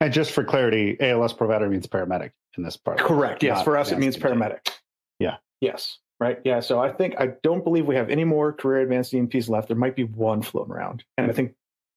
[0.00, 2.98] and just for clarity, ALS provider means paramedic in this part.
[2.98, 3.42] Correct.
[3.42, 4.70] Yes, for us it means paramedic.
[5.18, 5.36] Yeah.
[5.60, 5.98] Yes.
[6.20, 6.38] Right.
[6.44, 6.60] Yeah.
[6.60, 9.68] So I think I don't believe we have any more career advanced EMTs left.
[9.68, 11.54] There might be one floating around, and I think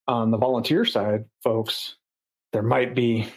[0.08, 1.96] on the volunteer side, folks,
[2.54, 3.28] there might be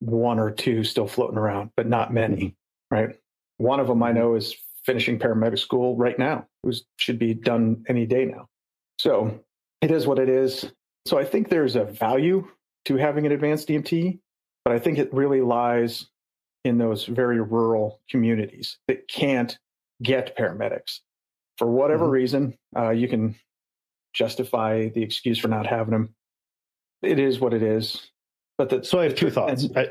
[0.00, 2.36] one or two still floating around, but not many.
[2.36, 2.94] Mm-hmm.
[2.94, 3.16] Right.
[3.56, 4.54] One of them I know is
[4.84, 8.46] finishing paramedic school right now, who should be done any day now.
[8.98, 9.40] So
[9.80, 10.70] it is what it is.
[11.06, 12.46] So I think there's a value
[12.84, 14.18] to having an advanced EMT,
[14.64, 16.06] but I think it really lies
[16.64, 19.58] in those very rural communities that can't
[20.04, 21.00] get paramedics.
[21.58, 22.12] For whatever mm-hmm.
[22.12, 23.34] reason, uh, you can
[24.12, 26.14] justify the excuse for not having them.
[27.02, 28.10] It is what it is.
[28.56, 29.66] But that, so I have two thoughts.
[29.74, 29.88] I,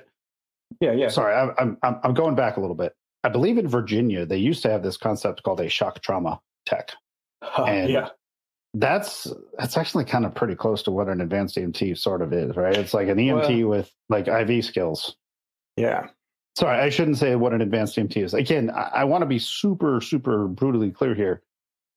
[0.79, 1.09] yeah, yeah.
[1.09, 2.93] Sorry, I'm I'm I'm going back a little bit.
[3.23, 6.91] I believe in Virginia, they used to have this concept called a shock trauma tech.
[7.41, 8.09] Uh, and, yeah.
[8.73, 12.55] That's that's actually kind of pretty close to what an advanced EMT sort of is,
[12.55, 12.75] right?
[12.75, 15.15] It's like an EMT well, with like IV skills.
[15.77, 16.07] Yeah.
[16.55, 18.33] Sorry, I shouldn't say what an advanced EMT is.
[18.33, 21.41] Again, I, I want to be super, super brutally clear here.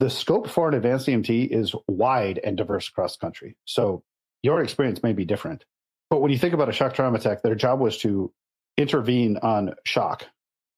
[0.00, 3.56] The scope for an advanced EMT is wide and diverse across the country.
[3.64, 4.02] So
[4.42, 5.64] your experience may be different.
[6.08, 8.32] But when you think about a shock trauma tech, their job was to
[8.76, 10.26] intervene on shock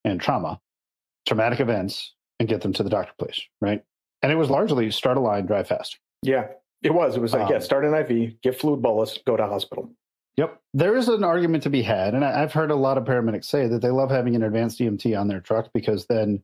[0.03, 0.59] and trauma,
[1.27, 3.83] traumatic events, and get them to the doctor place, right?
[4.21, 5.99] And it was largely start a line, drive fast.
[6.21, 6.47] Yeah,
[6.81, 7.15] it was.
[7.15, 9.93] It was like, um, yeah, start an IV, get fluid bolus, go to hospital.
[10.37, 10.61] Yep.
[10.73, 12.13] There is an argument to be had.
[12.13, 15.19] And I've heard a lot of paramedics say that they love having an advanced EMT
[15.19, 16.41] on their truck because then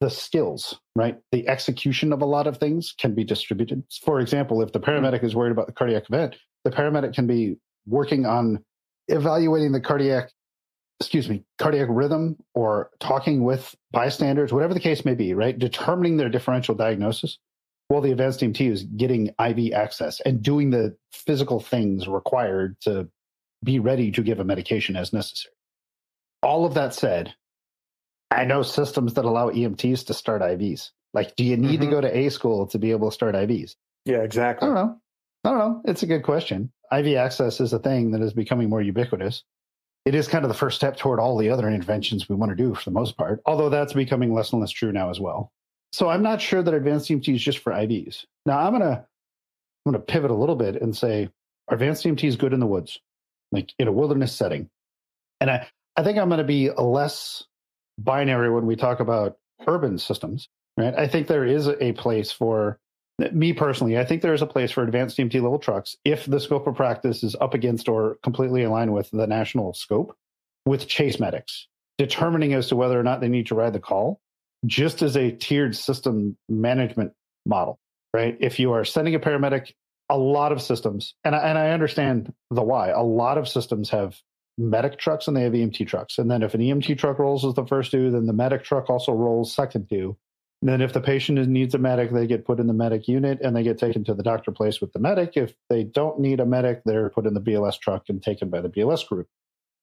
[0.00, 1.18] the skills, right?
[1.32, 3.84] The execution of a lot of things can be distributed.
[4.02, 5.04] For example, if the mm-hmm.
[5.04, 8.64] paramedic is worried about the cardiac event, the paramedic can be working on
[9.08, 10.30] evaluating the cardiac,
[11.00, 15.58] excuse me, cardiac rhythm or talking with bystanders, whatever the case may be, right?
[15.58, 17.38] Determining their differential diagnosis
[17.88, 23.08] while the advanced EMT is getting IV access and doing the physical things required to
[23.66, 25.52] be ready to give a medication as necessary.
[26.42, 27.34] All of that said,
[28.30, 30.90] I know systems that allow EMTs to start IVs.
[31.12, 31.90] Like, do you need mm-hmm.
[31.90, 33.76] to go to A school to be able to start IVs?
[34.04, 34.68] Yeah, exactly.
[34.68, 35.00] I don't know.
[35.44, 35.82] I don't know.
[35.84, 36.72] It's a good question.
[36.92, 39.44] IV access is a thing that is becoming more ubiquitous.
[40.04, 42.56] It is kind of the first step toward all the other interventions we want to
[42.56, 45.52] do for the most part, although that's becoming less and less true now as well.
[45.92, 48.24] So I'm not sure that advanced EMT is just for IVs.
[48.44, 49.04] Now I'm gonna
[49.84, 51.28] I'm gonna pivot a little bit and say
[51.68, 53.00] advanced EMTs good in the woods,
[53.52, 54.68] like in a wilderness setting.
[55.40, 57.44] And I, I think I'm gonna be less
[57.98, 60.94] binary when we talk about urban systems, right?
[60.94, 62.78] I think there is a place for
[63.32, 63.98] me personally.
[63.98, 66.74] I think there is a place for advanced EMT level trucks if the scope of
[66.74, 70.14] practice is up against or completely aligned with the national scope
[70.66, 74.20] with chase medics, determining as to whether or not they need to ride the call,
[74.66, 77.12] just as a tiered system management
[77.46, 77.78] model,
[78.12, 78.36] right?
[78.40, 79.72] If you are sending a paramedic,
[80.08, 83.90] a lot of systems, and I, and I understand the why, a lot of systems
[83.90, 84.20] have
[84.58, 86.18] medic trucks and they have EMT trucks.
[86.18, 88.88] And then if an EMT truck rolls as the first due, then the medic truck
[88.88, 90.16] also rolls second due.
[90.62, 93.40] And then if the patient needs a medic, they get put in the medic unit
[93.42, 95.36] and they get taken to the doctor place with the medic.
[95.36, 98.62] If they don't need a medic, they're put in the BLS truck and taken by
[98.62, 99.28] the BLS group.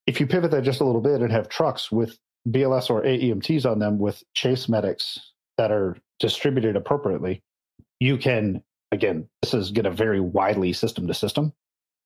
[0.08, 3.70] If you pivot that just a little bit and have trucks with BLS or AEMTs
[3.70, 5.20] on them with chase medics
[5.58, 7.44] that are distributed appropriately,
[8.00, 11.52] you can, again, this is going to vary widely system to system.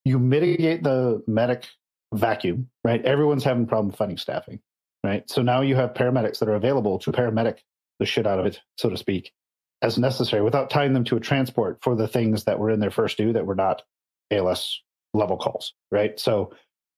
[0.06, 1.68] You mitigate the medic
[2.14, 3.04] vacuum, right?
[3.04, 4.62] Everyone's having problem finding staffing,
[5.04, 5.30] right?
[5.30, 7.58] So now you have paramedics that are available to paramedic
[8.00, 9.34] the shit out of it, so to speak,
[9.82, 12.92] as necessary without tying them to a transport for the things that were in their
[12.92, 13.84] first due that were not
[14.32, 14.82] ALS
[15.14, 16.18] level calls, right?
[16.20, 16.54] So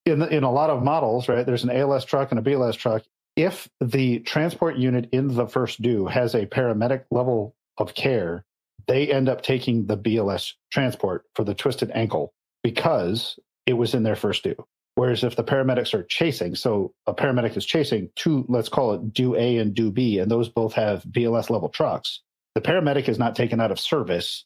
[0.06, 2.78] in, the, in a lot of models, right, there's an ALS truck and a BLS
[2.78, 3.04] truck.
[3.36, 8.44] If the transport unit in the first due has a paramedic level of care,
[8.88, 14.04] they end up taking the BLS transport for the twisted ankle because it was in
[14.04, 14.56] their first due.
[14.96, 19.14] Whereas if the paramedics are chasing, so a paramedic is chasing two, let's call it
[19.14, 22.22] due A and due B, and those both have BLS level trucks,
[22.56, 24.46] the paramedic is not taken out of service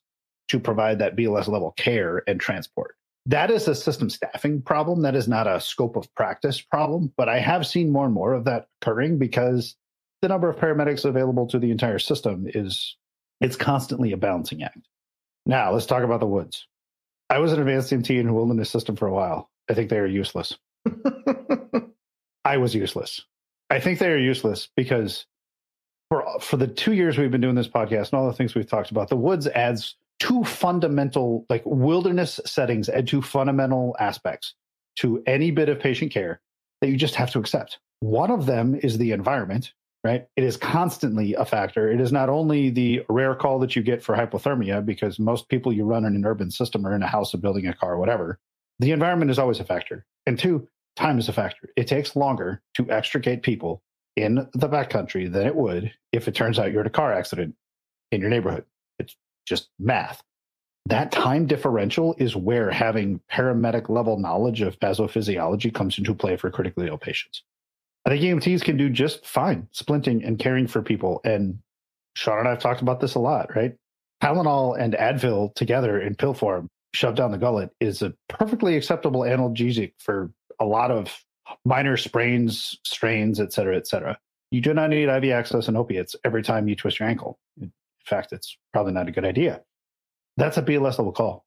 [0.49, 2.95] to provide that BLS level care and transport.
[3.25, 5.01] That is a system staffing problem.
[5.01, 7.11] That is not a scope of practice problem.
[7.15, 9.75] But I have seen more and more of that occurring because
[10.21, 12.97] the number of paramedics available to the entire system is
[13.43, 14.87] it's constantly a balancing act.
[15.45, 16.65] Now let's talk about the woods.
[17.29, 19.49] I was an advanced EMT in a wilderness system for a while.
[19.69, 20.57] I think they are useless.
[22.45, 23.21] I was useless.
[23.69, 25.25] I think they are useless because
[26.09, 28.67] for for the two years we've been doing this podcast and all the things we've
[28.67, 34.53] talked about, the woods adds two fundamental, like wilderness settings, add two fundamental aspects
[34.97, 36.39] to any bit of patient care
[36.81, 37.79] that you just have to accept.
[37.99, 40.25] One of them is the environment, right?
[40.35, 41.89] It is constantly a factor.
[41.89, 45.71] It is not only the rare call that you get for hypothermia, because most people
[45.71, 48.39] you run in an urban system are in a house or building a car whatever
[48.79, 50.05] the environment is always a factor.
[50.25, 51.69] And two, time is a factor.
[51.75, 53.81] It takes longer to extricate people
[54.15, 57.55] in the backcountry than it would if it turns out you're in a car accident
[58.11, 58.65] in your neighborhood.
[58.99, 59.15] It's
[59.47, 60.21] just math.
[60.87, 66.51] That time differential is where having paramedic level knowledge of pathophysiology comes into play for
[66.51, 67.43] critically ill patients.
[68.05, 71.21] I think EMTs can do just fine splinting and caring for people.
[71.23, 71.59] And
[72.15, 73.75] Sean and I have talked about this a lot, right?
[74.21, 79.21] Tylenol and Advil together in pill form shoved down the gullet is a perfectly acceptable
[79.21, 81.23] analgesic for a lot of
[81.65, 84.17] minor sprains, strains, et cetera, et cetera.
[84.51, 87.39] You do not need IV access and opiates every time you twist your ankle.
[87.59, 87.71] In
[88.05, 89.61] fact, it's probably not a good idea.
[90.37, 91.45] That's a BLS level call.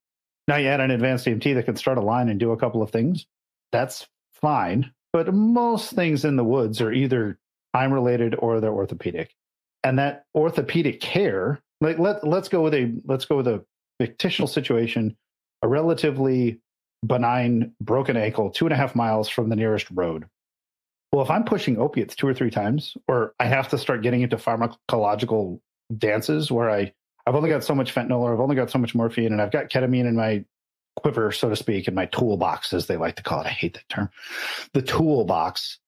[0.48, 2.82] Now you add an advanced EMT that can start a line and do a couple
[2.82, 3.26] of things.
[3.72, 4.92] That's fine.
[5.16, 7.38] But most things in the woods are either
[7.72, 9.34] time related or they're orthopedic.
[9.82, 13.64] And that orthopedic care, like let let's go with a let's go with a
[13.98, 15.16] fictitious situation,
[15.62, 16.60] a relatively
[17.02, 20.26] benign broken ankle, two and a half miles from the nearest road.
[21.12, 24.20] Well, if I'm pushing opiates two or three times, or I have to start getting
[24.20, 25.60] into pharmacological
[25.96, 26.92] dances where I,
[27.26, 29.50] I've only got so much fentanyl or I've only got so much morphine and I've
[29.50, 30.44] got ketamine in my
[30.96, 33.46] quiver, so to speak, in my toolbox, as they like to call it.
[33.46, 34.10] I hate that term.
[34.72, 35.78] The toolbox.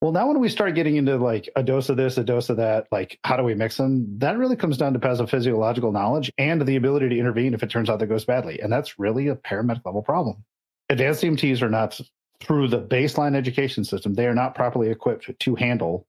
[0.00, 2.58] Well, now when we start getting into like a dose of this, a dose of
[2.58, 4.18] that, like how do we mix them?
[4.18, 7.88] That really comes down to pathophysiological knowledge and the ability to intervene if it turns
[7.88, 8.60] out that goes badly.
[8.60, 10.44] And that's really a paramedic level problem.
[10.90, 11.98] Advanced EMTs are not
[12.40, 16.06] through the baseline education system, they are not properly equipped to handle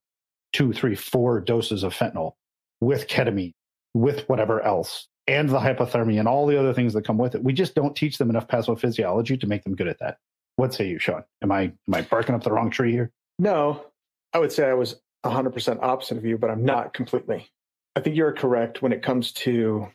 [0.52, 2.34] two, three, four doses of fentanyl
[2.82, 3.54] with ketamine,
[3.94, 7.44] with whatever else, and the hypothermia and all the other things that come with it.
[7.44, 10.18] We just don't teach them enough pathophysiology to make them good at that.
[10.56, 11.24] What say you, Sean?
[11.42, 13.12] Am I am I barking up the wrong tree here?
[13.40, 13.86] No,
[14.34, 17.50] I would say I was 100% opposite of you, but I'm not completely.
[17.96, 19.88] I think you're correct when it comes to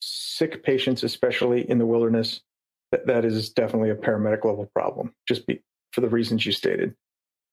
[0.00, 2.40] sick patients, especially in the wilderness.
[2.92, 6.94] That, that is definitely a paramedic level problem, just be, for the reasons you stated.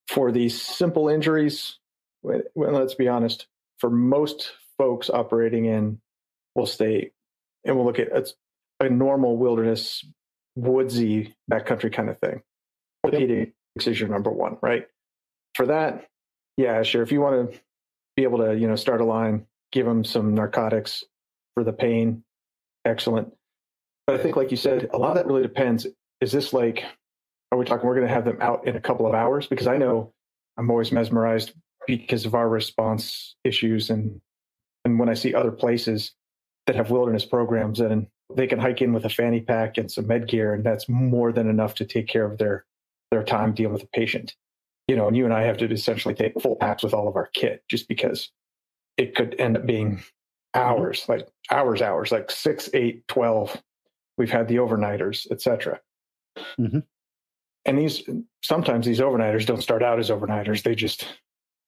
[0.08, 1.80] For these simple injuries,
[2.22, 3.48] well, let's be honest,
[3.80, 6.00] for most folks operating in,
[6.56, 7.12] we'll stay
[7.66, 8.34] and we'll look at it's
[8.80, 10.04] a normal wilderness,
[10.56, 12.42] woodsy, backcountry kind of thing.
[13.06, 14.88] Orthopedics is your number one, right?
[15.56, 16.08] For that,
[16.58, 17.04] yeah, sure.
[17.04, 17.60] If you want to
[18.16, 21.04] be able to, you know, start a line, give them some narcotics
[21.54, 22.24] for the pain,
[22.86, 23.34] excellent.
[24.08, 25.88] But I think, like you said, a lot of that really depends.
[26.20, 26.84] Is this like,
[27.52, 29.48] are we talking we're going to have them out in a couple of hours?
[29.48, 30.14] Because I know
[30.58, 31.54] I'm always mesmerized
[31.88, 34.22] because of our response issues and
[34.84, 36.14] and when I see other places
[36.72, 40.08] that have wilderness programs and they can hike in with a fanny pack and some
[40.08, 42.66] med gear and that's more than enough to take care of their
[43.12, 44.36] their time dealing with a patient.
[44.88, 47.18] You know and you and i have to essentially take full packs with all of
[47.18, 48.32] our kit just because
[48.98, 50.02] it could end up being
[50.54, 53.62] hours like hours hours like six eight twelve.
[54.18, 55.82] We've had the overnighters etc
[56.58, 56.80] mm-hmm.
[57.66, 58.02] and these
[58.42, 60.64] sometimes these overnighters don't start out as overnighters.
[60.64, 61.06] They just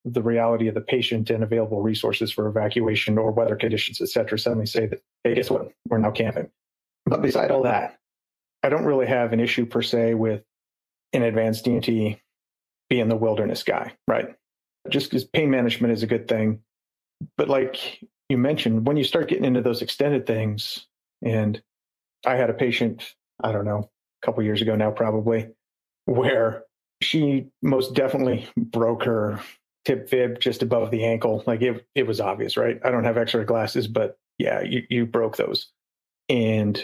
[0.06, 4.38] the reality of the patient and available resources for evacuation or weather conditions, et cetera,
[4.38, 5.72] suddenly say that, hey, guess what?
[5.88, 6.50] We're now camping.
[7.06, 7.98] But beside all that,
[8.63, 10.44] I don't really have an issue per se with
[11.13, 12.20] an advanced EMT
[12.89, 14.36] being the wilderness guy, right?
[14.89, 16.60] Just because pain management is a good thing.
[17.38, 20.88] But like you mentioned, when you start getting into those extended things,
[21.24, 21.62] and
[22.26, 23.89] I had a patient, I don't know,
[24.22, 25.50] a couple years ago now, probably,
[26.06, 26.63] where
[27.02, 29.39] she most definitely broke her
[29.86, 31.43] tib fib just above the ankle.
[31.46, 32.80] Like it, it was obvious, right?
[32.84, 35.72] I don't have X-ray glasses, but yeah, you, you broke those.
[36.30, 36.82] And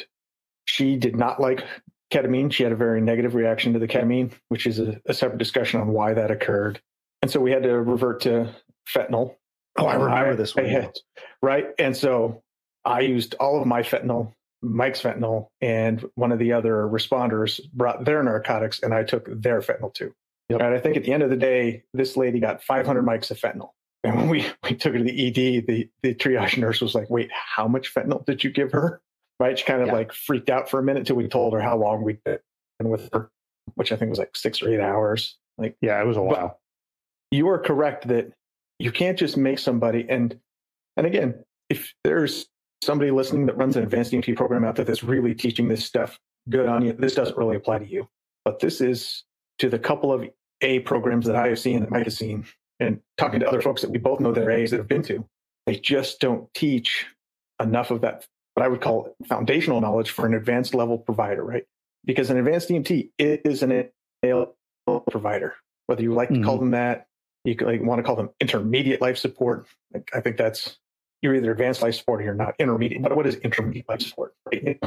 [0.66, 1.64] she did not like
[2.12, 2.52] ketamine.
[2.52, 5.80] She had a very negative reaction to the ketamine, which is a, a separate discussion
[5.80, 6.82] on why that occurred.
[7.22, 8.54] And so we had to revert to
[8.88, 9.36] fentanyl.
[9.78, 10.66] Oh, I remember I, this one.
[10.66, 10.94] Had,
[11.42, 11.68] right.
[11.78, 12.44] And so
[12.84, 18.04] I used all of my fentanyl, Mike's fentanyl, and one of the other responders brought
[18.04, 20.14] their narcotics, and I took their fentanyl too.
[20.50, 20.62] Yep.
[20.62, 23.40] And I think at the end of the day, this lady got 500 mics of
[23.40, 23.70] fentanyl.
[24.04, 27.10] And when we, we took her to the ED, the, the triage nurse was like,
[27.10, 29.02] wait, how much fentanyl did you give her?
[29.40, 29.58] Right.
[29.58, 29.94] She kind of yeah.
[29.94, 32.40] like freaked out for a minute until we told her how long we'd been
[32.84, 33.32] with her,
[33.76, 35.38] which I think was like six or eight hours.
[35.58, 36.60] Like, yeah, it was a while.
[37.32, 38.34] You are correct that
[38.80, 40.06] you can't just make somebody.
[40.10, 40.38] And,
[40.98, 42.48] and again, if there's
[42.84, 46.20] somebody listening that runs an advanced EMT program out there that's really teaching this stuff,
[46.50, 46.94] good on you.
[46.94, 48.08] This doesn't really apply to you.
[48.46, 49.24] But this is
[49.60, 50.26] to the couple of
[50.62, 52.46] a programs that I have seen that Mike has seen,
[52.80, 55.04] and talking to other folks that we both know that are A's that have been
[55.04, 55.26] to,
[55.66, 57.06] they just don't teach
[57.62, 61.64] enough of that, what I would call foundational knowledge for an advanced level provider, right?
[62.06, 63.90] Because an advanced EMT is an
[64.26, 64.46] A
[65.12, 65.56] provider,
[65.88, 66.42] whether you like mm-hmm.
[66.42, 66.66] to call mm-hmm.
[66.66, 67.08] them that,
[67.44, 69.68] you like, want to call them intermediate life support.
[69.94, 70.78] Like, I think that's
[71.22, 73.02] you're either advanced life support or you're not intermediate.
[73.02, 74.34] But what is intermediate life support?
[74.46, 74.82] Right?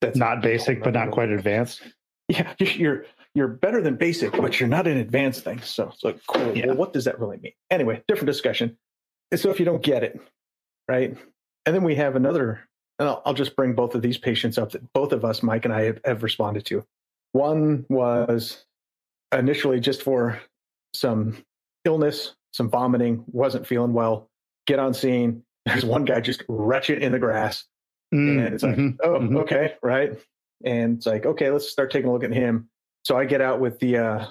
[0.00, 1.82] That's not basic, but not quite advanced.
[2.28, 3.04] Yeah, you're
[3.34, 5.60] you're better than basic, but you're not an advanced thing.
[5.62, 6.56] So it's like, cool.
[6.56, 6.66] Yeah.
[6.66, 7.52] Well, what does that really mean?
[7.70, 8.76] Anyway, different discussion.
[9.30, 10.20] And so if you don't get it,
[10.88, 11.16] right?
[11.64, 12.60] And then we have another,
[12.98, 15.64] and I'll, I'll just bring both of these patients up that both of us, Mike
[15.64, 16.84] and I, have, have responded to.
[17.32, 18.64] One was
[19.32, 20.40] initially just for
[20.94, 21.42] some
[21.86, 24.28] illness, some vomiting, wasn't feeling well,
[24.66, 25.42] get on scene.
[25.64, 27.64] There's one guy just wretched in the grass.
[28.14, 29.36] Mm, and it's like, mm-hmm, oh, mm-hmm.
[29.38, 30.18] okay, right.
[30.64, 32.68] And it's like, okay, let's start taking a look at him.
[33.04, 34.26] So I get out with the uh,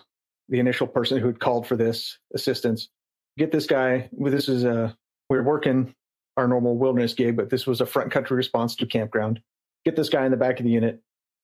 [0.49, 2.89] the initial person who had called for this assistance.
[3.37, 4.09] Get this guy.
[4.11, 4.95] This is a
[5.29, 5.93] we're working
[6.37, 9.41] our normal wilderness gig, but this was a front country response to campground.
[9.85, 11.01] Get this guy in the back of the unit.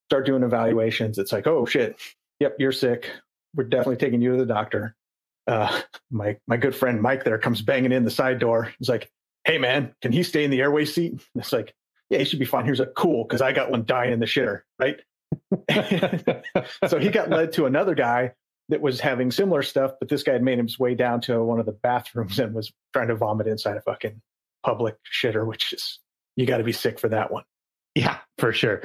[0.09, 1.17] Start doing evaluations.
[1.17, 1.99] It's like, oh shit,
[2.39, 3.11] yep, you're sick.
[3.55, 4.95] We're definitely taking you to the doctor.
[5.47, 8.73] Uh, my my good friend Mike there comes banging in the side door.
[8.79, 9.09] He's like,
[9.43, 11.21] hey man, can he stay in the airway seat?
[11.35, 11.73] It's like,
[12.09, 12.65] yeah, he should be fine.
[12.65, 14.97] Here's a cool because I got one dying in the shitter, right?
[16.87, 18.31] so he got led to another guy
[18.69, 21.59] that was having similar stuff, but this guy had made his way down to one
[21.59, 24.21] of the bathrooms and was trying to vomit inside a fucking
[24.63, 25.99] public shitter, which is
[26.35, 27.43] you got to be sick for that one.
[27.95, 28.83] Yeah, for sure.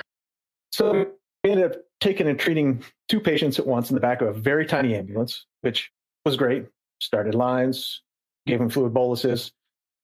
[0.71, 1.07] So
[1.45, 4.33] we ended up taking and treating two patients at once in the back of a
[4.33, 5.91] very tiny ambulance, which
[6.25, 6.67] was great.
[7.01, 8.03] Started lines,
[8.47, 9.53] gave them fluid boluses,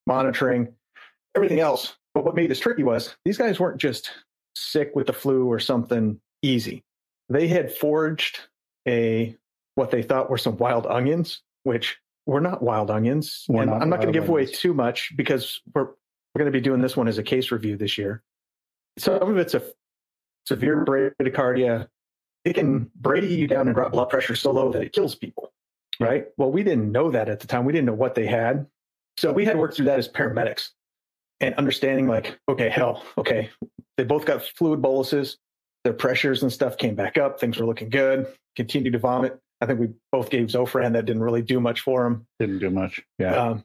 [0.07, 0.74] monitoring,
[1.36, 1.97] everything else.
[2.14, 4.11] But what made this tricky was these guys weren't just
[4.57, 6.84] sick with the flu or something easy.
[7.28, 8.41] They had forged
[8.86, 9.36] a
[9.74, 13.45] what they thought were some wild onions, which were not wild onions.
[13.49, 14.59] Not I'm not going to give away onions.
[14.59, 17.76] too much because we're we're going to be doing this one as a case review
[17.76, 18.22] this year.
[18.99, 19.62] Some of it's a
[20.47, 21.89] severe bradycardia.
[22.45, 25.53] It can brady you down and drop blood pressure so low that it kills people.
[26.01, 26.26] Right.
[26.36, 27.64] Well, we didn't know that at the time.
[27.64, 28.66] We didn't know what they had.
[29.16, 30.70] So we had to work through that as paramedics
[31.41, 33.51] and understanding like, okay, hell, okay,
[33.97, 35.39] they both got fluid boluses.
[35.89, 37.41] Their pressures and stuff came back up.
[37.41, 38.26] Things were looking good.
[38.57, 39.41] Continued to vomit.
[39.62, 40.93] I think we both gave Zofran.
[40.93, 42.26] That didn't really do much for him.
[42.39, 43.03] Didn't do much.
[43.18, 43.34] Yeah.
[43.34, 43.64] Um,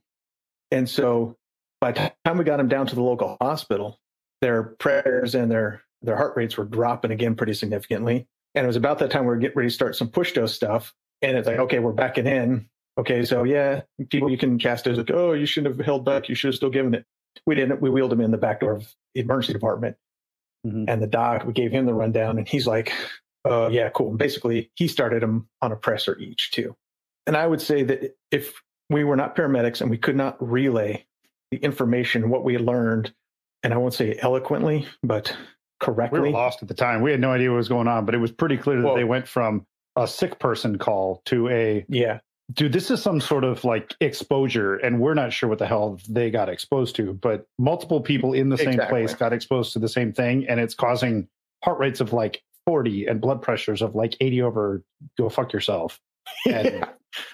[0.71, 1.35] and so
[1.81, 3.99] by the time we got him down to the local hospital,
[4.39, 8.25] their pressures and their their heart rates were dropping again pretty significantly.
[8.55, 10.55] And it was about that time we were getting ready to start some push dose
[10.55, 10.93] stuff.
[11.21, 12.69] And it's like, okay, we're backing in.
[12.97, 16.29] Okay, so yeah, people you can cast as like, oh, you shouldn't have held back.
[16.29, 17.05] You should have still given it.
[17.45, 17.81] We didn't.
[17.81, 19.97] We wheeled him in the back door of the emergency department.
[20.65, 20.85] Mhm.
[20.87, 22.93] And the doc, we gave him the rundown, and he's like,
[23.45, 24.09] uh, yeah, cool.
[24.09, 26.75] And basically, he started them on a pressor each, too.
[27.27, 31.05] And I would say that if we were not paramedics and we could not relay
[31.51, 33.13] the information, what we learned,
[33.63, 35.35] and I won't say eloquently, but
[35.79, 36.19] correctly.
[36.19, 36.31] we were correctly.
[36.41, 37.01] lost at the time.
[37.01, 38.95] We had no idea what was going on, but it was pretty clear that Well-
[38.95, 42.19] they went from a sick person call to a Yeah.
[42.53, 45.99] Dude, this is some sort of like exposure, and we're not sure what the hell
[46.09, 49.89] they got exposed to, but multiple people in the same place got exposed to the
[49.89, 51.27] same thing, and it's causing
[51.63, 54.83] heart rates of like 40 and blood pressures of like 80 over
[55.17, 55.99] go fuck yourself.
[56.49, 56.87] And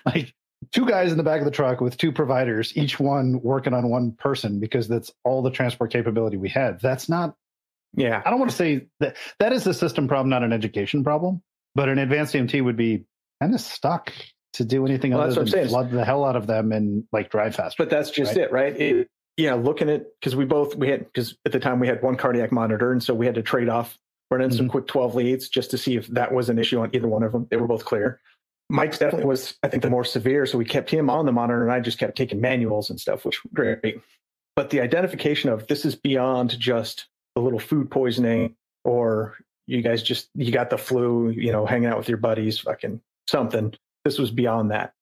[0.04, 0.34] like
[0.72, 3.90] two guys in the back of the truck with two providers, each one working on
[3.90, 6.82] one person because that's all the transport capability we had.
[6.82, 7.36] That's not
[7.96, 8.22] yeah.
[8.24, 11.42] I don't want to say that that is a system problem, not an education problem.
[11.76, 13.06] But an advanced EMT would be
[13.42, 14.12] kind of stuck
[14.54, 15.68] to do anything Well, other what I'm saying.
[15.70, 17.84] flood the hell out of them and like drive faster.
[17.84, 18.46] But that's just Right.
[18.46, 18.80] it, right?
[18.80, 22.02] It, yeah, looking at because we both we had because at the time we had
[22.02, 23.98] one cardiac monitor, and so we had to trade off
[24.32, 24.72] running some Mhm.
[24.72, 27.32] quick twelve leads just to see if that was an issue on either one of
[27.32, 27.48] them.
[27.50, 28.20] They were both clear.
[28.72, 31.64] Mike's definitely was, I think, the more severe, so we kept him on the monitor,
[31.64, 34.02] and I just kept taking manuals and stuff, which were great.
[34.56, 40.04] But the identification of this is beyond just a little food poisoning, or you guys
[40.04, 43.74] just you got the flu, you know, hanging out with your buddies, fucking something.
[44.06, 44.94] This was beyond that.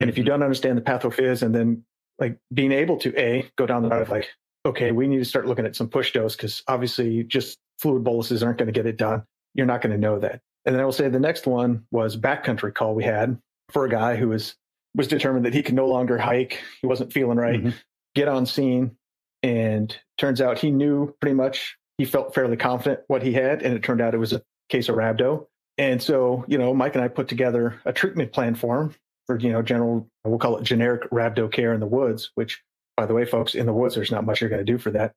[0.00, 1.84] And if you don't understand the pathophys and then
[2.18, 4.28] like being able to a go down the route of like
[4.66, 8.42] okay we need to start looking at some push dose because obviously just fluid boluses
[8.42, 9.24] aren't going to get it done.
[9.54, 10.40] You're not going to know that.
[10.66, 13.38] And then i will say the next one was backcountry call we had
[13.70, 14.54] for a guy who was
[14.94, 16.60] was determined that he could no longer hike.
[16.80, 17.62] He wasn't feeling right.
[17.62, 17.74] Mhm.
[18.14, 18.96] get on scene
[19.42, 23.74] and turns out he knew pretty much he felt fairly confident what he had and
[23.74, 25.46] it turned out it was a case of rhabdo
[25.80, 28.94] and so you know mike and i put together a treatment plan for him
[29.26, 32.62] for you know general we'll call it generic rhabdo care in the woods which
[32.96, 34.90] by the way folks in the woods there's not much you're going to do for
[34.90, 35.12] that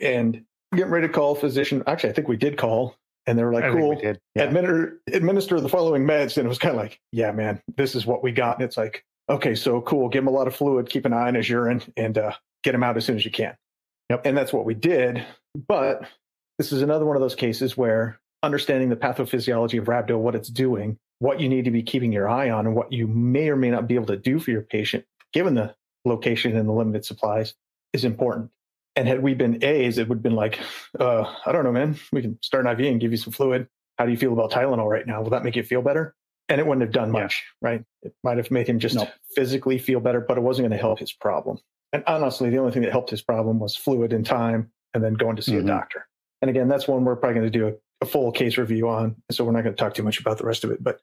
[0.00, 0.44] and
[0.76, 2.94] getting ready to call a physician actually i think we did call
[3.26, 4.02] and they were like I cool we.
[4.34, 4.42] Yeah.
[4.44, 8.04] administer administer the following meds and it was kind of like yeah man this is
[8.06, 10.90] what we got and it's like okay so cool give him a lot of fluid
[10.90, 12.32] keep an eye on his urine and uh,
[12.64, 13.56] get him out as soon as you can
[14.10, 14.26] Yep.
[14.26, 15.24] and that's what we did
[15.68, 16.02] but
[16.58, 20.48] this is another one of those cases where understanding the pathophysiology of rhabdo what it's
[20.48, 23.54] doing what you need to be keeping your eye on and what you may or
[23.56, 25.74] may not be able to do for your patient given the
[26.04, 27.54] location and the limited supplies
[27.92, 28.50] is important
[28.94, 30.58] and had we been A's, it would have been like,
[31.00, 31.96] uh, I don't know, man.
[32.12, 33.66] We can start an IV and give you some fluid.
[33.96, 35.22] How do you feel about Tylenol right now?
[35.22, 36.14] Will that make you feel better?
[36.50, 37.22] And it wouldn't have done Yeah.
[37.22, 37.82] much, right?
[38.02, 39.08] It might have made him just Nope.
[39.34, 41.56] physically feel better, but it wasn't going to help his problem.
[41.94, 45.14] And honestly, the only thing that helped his problem was fluid and time and then
[45.14, 45.60] going to see Mhm.
[45.60, 46.06] a doctor.
[46.42, 47.72] And again, that's one we're probably going to do a,
[48.02, 49.16] a full case review on.
[49.30, 50.82] So we're not going to talk too much about the rest of it.
[50.82, 51.00] But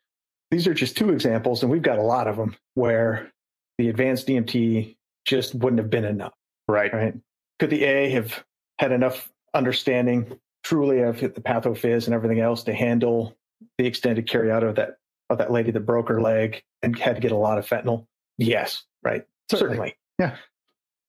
[0.51, 3.31] these are just two examples, and we've got a lot of them where
[3.77, 4.95] the advanced EMT
[5.25, 6.33] just wouldn't have been enough
[6.67, 6.93] right.
[6.93, 7.13] right?
[7.59, 8.43] Could the A have
[8.77, 13.35] had enough understanding truly of the pathophys and everything else to handle
[13.77, 14.97] the extended carry out of that
[15.29, 18.07] of that lady that broke her leg and had to get a lot of fentanyl?
[18.37, 19.25] Yes, right.
[19.51, 19.75] Certainly.
[19.75, 19.95] Certainly.
[20.17, 20.35] Yeah.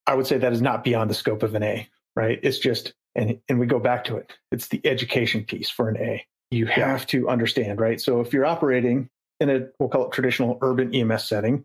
[0.07, 2.39] I would say that is not beyond the scope of an A, right?
[2.43, 4.33] It's just and and we go back to it.
[4.53, 6.25] It's the education piece for an A.
[6.51, 8.01] You have to understand, right?
[8.01, 9.09] So if you're operating
[9.41, 11.65] in a we'll call it traditional urban EMS setting,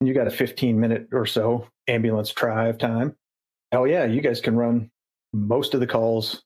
[0.00, 3.16] and you got a 15 minute or so ambulance drive time,
[3.72, 4.90] hell yeah, you guys can run
[5.32, 6.42] most of the calls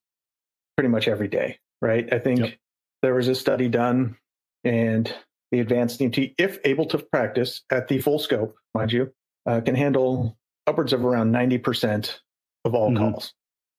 [0.76, 2.12] pretty much every day, right?
[2.12, 2.54] I think Yep.
[3.02, 4.16] there was a study done,
[4.64, 5.12] and
[5.52, 9.12] the advanced EMT, if able to practice at the full scope, mind you,
[9.46, 10.36] uh, can handle
[10.66, 12.20] upwards of around 90%
[12.64, 12.98] of all Mhm.
[13.12, 13.34] calls,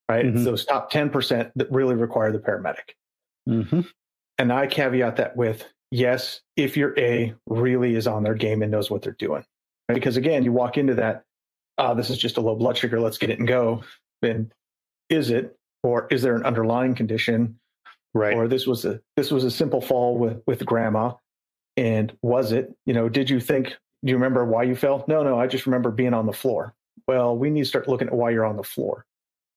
[0.10, 0.26] right?
[0.26, 0.46] It's Mhm.
[0.46, 2.96] those top 10% that really require the paramedic.
[3.48, 3.82] Mm-hmm.
[4.38, 8.72] And I caveat that with yes, if your A really is on their game and
[8.72, 9.44] knows what they're doing.
[9.88, 9.96] Right?
[9.96, 11.24] Because again, you walk into that,
[11.78, 13.84] ah, this is just a low blood sugar, let's get it and go.
[14.22, 14.52] Then
[15.10, 17.60] is it, or is there an underlying condition?
[18.14, 18.36] Right.
[18.36, 21.14] Or this was a this was a simple fall with with grandma.
[21.78, 23.70] And was it, you know, did you think
[24.04, 25.04] do you remember why you fell?
[25.08, 26.74] No, no, I just remember being on the floor.
[27.10, 29.04] Well, we need to start looking at why you're on the floor.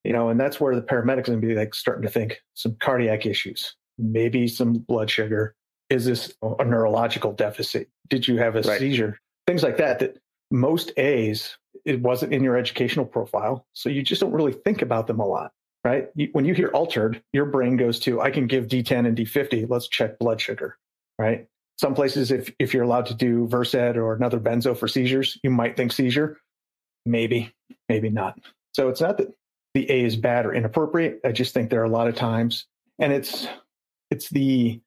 [0.04, 2.76] You know, and that's where the paramedics are gonna be like starting to think some
[2.80, 5.54] cardiac issues, maybe some blood sugar.
[5.90, 7.90] Is this a neurological deficit?
[8.08, 8.78] Did you have a Right.
[8.78, 9.18] seizure?
[9.46, 9.98] Things like that.
[9.98, 10.16] That
[10.50, 15.06] most A's, it wasn't in your educational profile, so you just don't really think about
[15.06, 15.52] them a lot,
[15.84, 16.08] right?
[16.14, 19.68] You, when you hear altered, your brain goes to, I can give D10 and D50.
[19.68, 20.78] Let's check blood sugar,
[21.18, 21.46] right?
[21.78, 25.50] Some places, if if you're allowed to do Versed or another benzo for seizures, you
[25.50, 26.38] might think seizure.
[27.04, 27.52] Maybe,
[27.88, 28.38] maybe not.
[28.74, 29.28] So it's not that
[29.74, 31.20] the A is bad or inappropriate.
[31.24, 32.66] I just think there are a lot of times,
[32.98, 33.46] and it's
[34.10, 34.80] it's the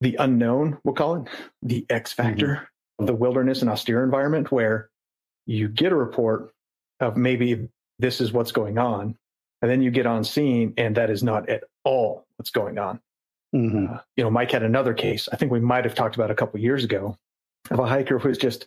[0.00, 1.28] the unknown, we'll call it
[1.62, 4.90] the X factor of the wilderness and austere environment where
[5.46, 6.52] you get a report
[7.00, 9.16] of maybe this is what's going on,
[9.62, 13.00] and then you get on scene and that is not at all what's going on.
[13.54, 13.94] Mm-hmm.
[13.94, 15.28] Uh, you know, Mike had another case.
[15.32, 17.16] I think we might have talked about a couple years ago
[17.70, 18.66] of a hiker who was just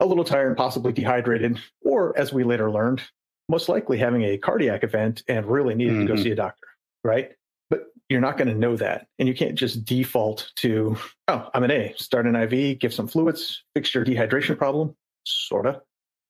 [0.00, 3.02] a little tired and possibly dehydrated, or as we later learned,
[3.48, 6.22] most likely having a cardiac event and really needed to go Mhm.
[6.22, 6.66] see a doctor,
[7.04, 7.32] right?
[7.70, 9.06] But you're not going to know that.
[9.18, 10.96] And you can't just default to,
[11.28, 14.94] oh, I'm an A, start an IV, give some fluids, fix your dehydration problem,
[15.24, 15.80] sort of,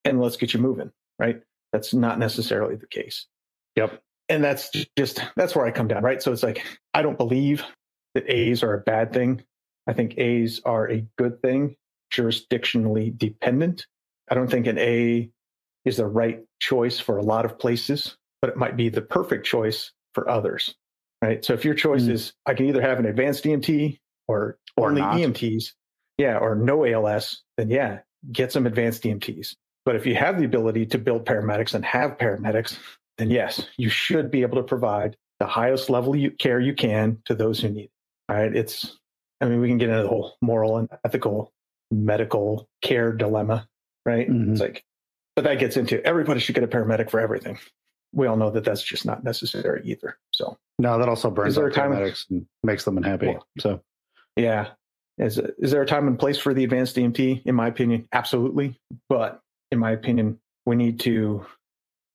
[0.05, 1.43] and let's get you moving, right?
[1.73, 3.27] That's not necessarily the case
[3.77, 4.01] Yep.
[4.31, 6.23] and that's just that's where I come down, right?
[6.23, 6.65] So it's like
[6.95, 7.63] I don't believe
[8.15, 9.45] that A's are a bad thing.
[9.87, 11.77] I think A's are a good thing,
[12.13, 13.87] jurisdictionally dependent.
[14.31, 15.31] I don't think an A
[15.85, 19.47] is the right choice for a lot of places, but it might be the perfect
[19.47, 20.75] choice for others,
[21.23, 21.45] right?
[21.45, 22.11] So if your choice Mm.
[22.11, 25.17] is I can either have an advanced EMT or, Or only not.
[25.17, 25.73] EMTs,
[26.19, 28.01] yeah, or no ALS, then yeah,
[28.33, 29.55] get some advanced EMTs.
[29.85, 32.77] But if you have the ability to build paramedics and have paramedics,
[33.17, 37.23] then yes, you should be able to provide the highest level you, care you can
[37.25, 37.91] to those who need it.
[38.29, 38.55] All right.
[38.55, 38.99] It's,
[39.41, 41.53] I mean, we can get into the whole moral and ethical
[41.91, 43.69] medical care dilemma,
[44.07, 44.29] right?
[44.29, 44.53] Mhm.
[44.53, 44.85] It's like,
[45.37, 47.59] but that gets into everybody should get a paramedic for everything.
[48.13, 50.19] We all know that that's just not necessary either.
[50.33, 53.29] So, No, that also burns out time- paramedics and makes them unhappy.
[53.29, 53.81] Well- so
[54.37, 54.71] yeah.
[55.19, 57.43] Is, is there a time and place for the advanced EMT?
[57.45, 58.79] In my opinion, absolutely.
[59.09, 59.41] But
[59.73, 61.45] in my opinion, we need to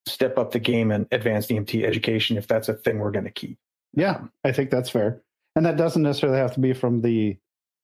[0.08, 3.32] step up the game in advanced EMT education if that's a thing we're going to
[3.32, 3.58] keep.
[3.94, 5.22] yeah, I think that's fair.
[5.58, 7.38] And that doesn't necessarily have to be from the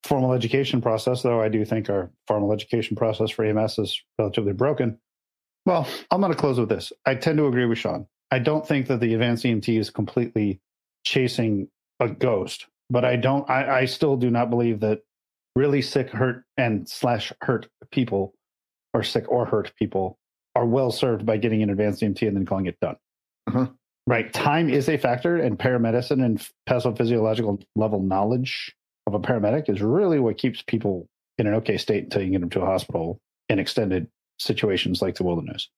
[0.04, 4.52] formal education process, though I do think our formal education process for EMS is relatively
[4.52, 4.98] broken.
[5.66, 6.92] Well, I'm going to close with this.
[7.04, 8.06] I tend to agree with Sean.
[8.30, 10.60] I don't think that the advanced EMT is completely
[11.04, 13.48] chasing a ghost, but I don't.
[13.50, 15.02] I, I still do not believe that
[15.54, 18.34] really sick, hurt, and slash hurt people,
[18.94, 20.18] or sick or hurt people,
[20.54, 22.96] are well served by getting an advanced EMT and then calling it done.
[23.48, 23.74] Mhm.
[24.06, 28.74] Right, time is a factor, and paramedicine and pathophysiological level knowledge
[29.06, 31.06] of a paramedic is really what keeps people
[31.38, 35.16] in an okay state until you get them to a hospital in extended situations like
[35.16, 35.68] the wilderness.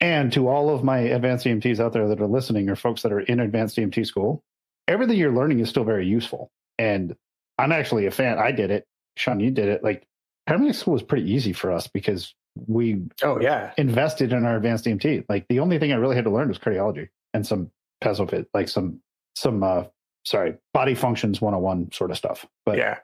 [0.00, 3.12] And to all of my advanced EMTs out there that are listening, or folks that
[3.12, 4.42] are in advanced EMT school,
[4.88, 6.50] everything you're learning is still very useful.
[6.78, 7.14] And
[7.58, 8.38] I'm actually a fan.
[8.38, 8.84] I did it.
[9.16, 9.84] Sean, you did it.
[9.84, 10.04] Like
[10.48, 12.34] paramedic school was pretty easy for us because
[12.66, 13.72] we Oh, yeah.
[13.78, 15.26] invested in our advanced EMT.
[15.28, 17.70] Like the only thing I really had to learn was cardiology and some
[18.02, 19.00] pathophys, like some
[19.36, 19.84] some uh
[20.24, 22.46] sorry, body functions 101 sort of stuff.
[22.64, 22.98] But yeah.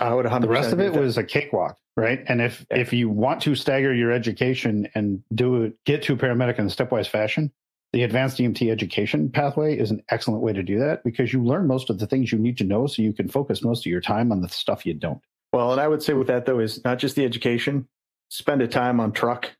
[0.00, 2.22] I would 100 the rest of it was a cakewalk, right?
[2.28, 2.78] And if Yeah.
[2.78, 6.68] if you want to stagger your education and do it, get to paramedic in a
[6.68, 7.50] stepwise fashion,
[7.92, 11.66] the advanced EMT education pathway is an excellent way to do that because you learn
[11.66, 14.00] most of the things you need to know so you can focus most of your
[14.00, 15.20] time on the stuff you don't.
[15.52, 17.88] Well, and I would say with that though is not just the education,
[18.28, 19.50] spend a time on truck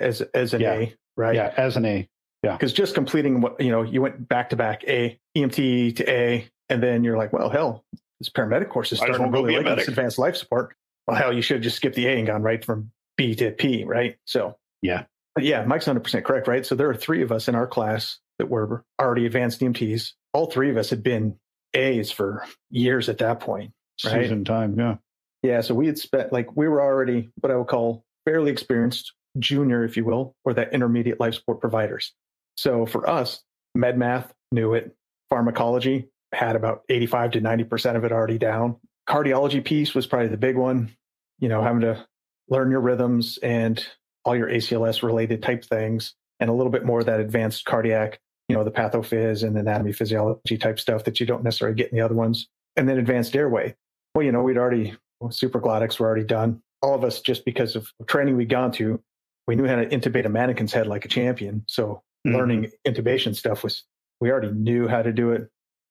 [0.00, 0.72] as as an Yeah.
[0.74, 1.34] A, right?
[1.34, 2.08] Yeah, as an A.
[2.42, 6.48] Because just completing what you know, you went back to back A, EMT to A,
[6.68, 7.84] and then you're like, well, hell,
[8.18, 10.74] this paramedic course is starting to really like this advanced life support.
[11.06, 13.50] Well, hell, you should have just skipped the A and gone right from B to
[13.52, 14.16] P, right?
[14.24, 15.04] So Yeah.
[15.38, 16.66] Yeah, Mike's 100% correct, right?
[16.66, 20.12] So there are three of us in our class that were already advanced EMTs.
[20.34, 21.38] All three of us had been
[21.74, 23.72] A's for years at that point.
[24.04, 24.22] Right.
[24.24, 24.96] Season time, yeah.
[25.42, 29.12] Yeah, so we had spent like we were already what I would call fairly experienced
[29.38, 32.12] junior, if you will, or that intermediate life support providers.
[32.56, 33.42] So for us,
[33.74, 34.94] med math knew it,
[35.30, 38.76] pharmacology had about 85 to 90% of it already down.
[39.08, 40.94] Cardiology piece was probably the big one,
[41.38, 42.06] you know, having to
[42.48, 43.84] learn your rhythms and
[44.24, 48.20] all your ACLS related type things, and a little bit more of that advanced cardiac,
[48.48, 51.96] you know, the pathophys and anatomy physiology type stuff that you don't necessarily get in
[51.96, 52.48] the other ones.
[52.76, 53.74] And then advanced airway.
[54.14, 56.62] Well, you know, we'd already, supraglottics were already done.
[56.80, 59.00] All of us, just because of training we'd gone to,
[59.46, 61.64] we knew how to intubate a mannequin's head like a champion.
[61.68, 62.36] So mm-hmm.
[62.36, 63.84] learning intubation stuff was,
[64.20, 65.48] we already knew how to do it.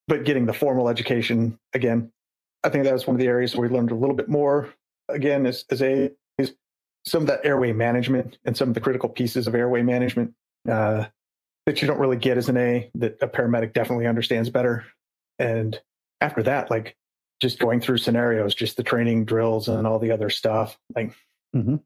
[0.08, 2.12] But getting the formal education, again,
[2.64, 4.70] I think that was one of the areas where we learned a little bit more.
[5.10, 6.54] Again, as, as a is
[7.06, 10.34] some of that airway management and some of the critical pieces of airway management
[10.70, 11.06] uh,
[11.66, 14.86] that you don't really get as an A that a paramedic definitely understands better.
[15.40, 15.80] And
[16.20, 16.96] after that, like
[17.42, 20.78] just going through scenarios, just the training drills and all the other stuff.
[20.96, 21.16] Like,
[21.56, 21.78] mm-hmm.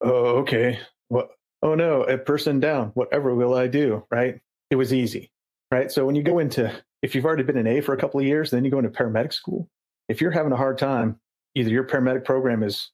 [0.00, 0.80] oh, okay.
[1.08, 1.30] What?
[1.64, 2.90] Oh no, a person down.
[2.94, 4.06] Whatever will I do?
[4.10, 4.40] Right?
[4.70, 5.30] It was easy.
[5.72, 5.90] Right.
[5.90, 8.26] So when you go into, if you've already been an A for a couple of
[8.26, 9.68] years, then you go into paramedic school.
[10.08, 11.18] If you're having a hard time,
[11.54, 12.90] either your paramedic program is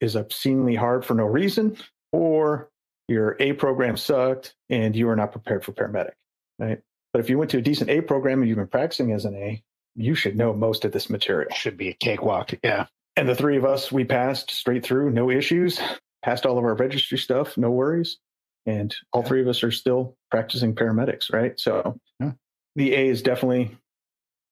[0.00, 1.76] is obscenely hard for no reason,
[2.12, 2.70] or
[3.08, 6.12] your A program sucked and you are not prepared for paramedic.
[6.58, 6.80] Right.
[7.12, 9.34] But if you went to a decent A program and you've been practicing as an
[9.34, 9.62] A,
[9.96, 11.50] you should know most of this material.
[11.54, 12.54] Should be a cakewalk.
[12.62, 12.86] Yeah.
[13.16, 15.80] And the three of us, we passed straight through, no issues,
[16.24, 18.18] passed all of our registry stuff, no worries.
[18.66, 19.28] And all yeah.
[19.28, 21.58] three of us are still practicing paramedics, right?
[21.60, 22.32] So yeah.
[22.76, 23.76] the A is definitely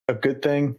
[0.07, 0.77] a good thing.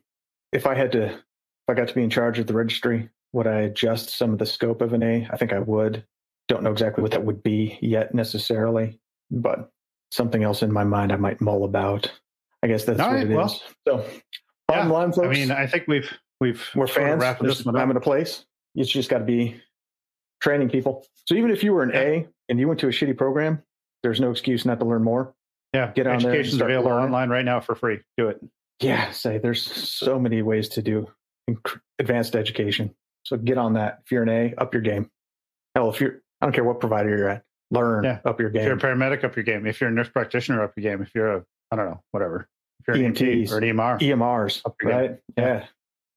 [0.52, 1.20] If I had to, if
[1.68, 4.46] I got to be in charge of the registry, would I adjust some of the
[4.46, 5.28] scope of an A?
[5.32, 6.06] I think I would.
[6.48, 9.00] Don't know exactly what that would be yet necessarily,
[9.32, 9.72] but
[10.12, 12.12] something else in my mind I might mull about.
[12.62, 13.62] I guess that's All what right, it well, is.
[13.88, 14.06] So
[14.68, 15.28] Bottom yeah, line, folks.
[15.28, 17.24] I mean, I think we've we've we're fans.
[17.42, 18.46] This time in a place.
[18.76, 19.60] It's just got to be
[20.44, 21.06] training people.
[21.26, 22.02] So even if you were an yeah.
[22.02, 23.64] A and you went to a shitty program,
[24.04, 25.34] there's no excuse not to learn more.
[25.74, 26.68] Yeah, get on Education's there.
[26.68, 27.06] available learning.
[27.06, 28.02] online right now for free.
[28.18, 28.44] Do it.
[28.80, 31.08] Yeah, say there's so many ways to do
[31.98, 32.94] advanced education.
[33.24, 34.02] So get on that.
[34.06, 35.10] If you're an A, up your game.
[35.74, 38.20] Hell, if you're, I don't care what provider you're at, learn yeah.
[38.26, 38.62] up your game.
[38.62, 39.66] If you're a paramedic, up your game.
[39.66, 41.02] If you're a nurse practitioner, up your game.
[41.02, 42.48] If you're a, I don't know, whatever.
[42.86, 44.00] if EMTs or an EMR.
[44.00, 45.20] EMRs, up your right?
[45.38, 45.66] Yeah.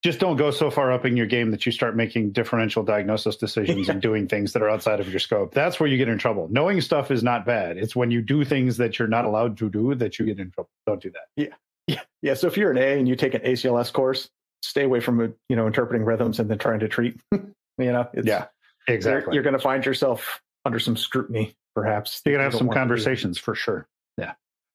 [0.06, 3.34] Just don't go so far up in your game that you start making differential diagnosis
[3.34, 5.52] decisions and doing things that are outside of your scope.
[5.52, 6.46] That's where you get in trouble.
[6.48, 7.76] Knowing stuff is not bad.
[7.76, 10.52] It's when you do things that you're not allowed to do that you get in
[10.52, 10.70] trouble.
[10.86, 11.24] Don't do that.
[11.34, 11.54] Yeah.
[11.88, 12.02] Yeah.
[12.22, 12.34] Yeah.
[12.34, 14.30] So if you're an A and you take an ACLS course,
[14.62, 17.18] stay away from uh, you know interpreting rhythms and then trying to treat.
[17.32, 18.46] you know, yeah,
[18.86, 19.32] exactly.
[19.32, 22.22] You're, you're going to find yourself under some scrutiny, perhaps.
[22.24, 23.88] You're going to have some conversations for sure.
[24.16, 24.34] Yeah.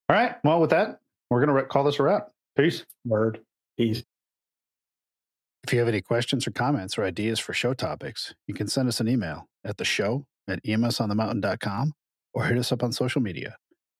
[0.09, 0.35] All right.
[0.43, 2.31] Well, with that, we're going to call this a wrap.
[2.57, 2.83] Peace.
[3.05, 3.39] Word.
[3.77, 4.03] Peace.
[5.63, 8.87] If you have any questions or comments or ideas for show topics, you can send
[8.87, 11.93] us an email at the show at emsonthemountain.com
[12.33, 13.57] or hit us up on social media.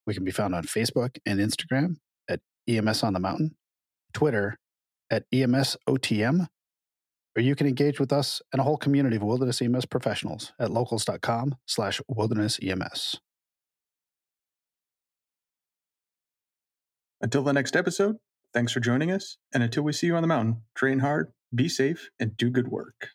[0.07, 1.97] We can be found on Facebook and Instagram
[2.27, 3.55] at EMS on the Mountain,
[4.13, 4.57] Twitter
[5.11, 6.47] at EMSOTM,
[7.35, 10.71] or you can engage with us and a whole community of wilderness EMS professionals at
[10.71, 13.19] locals.com slash wilderness EMS.
[17.21, 18.15] Until the next episode,
[18.53, 19.37] thanks for joining us.
[19.53, 22.67] And until we see you on the mountain, train hard, be safe, and do good
[22.69, 23.09] work.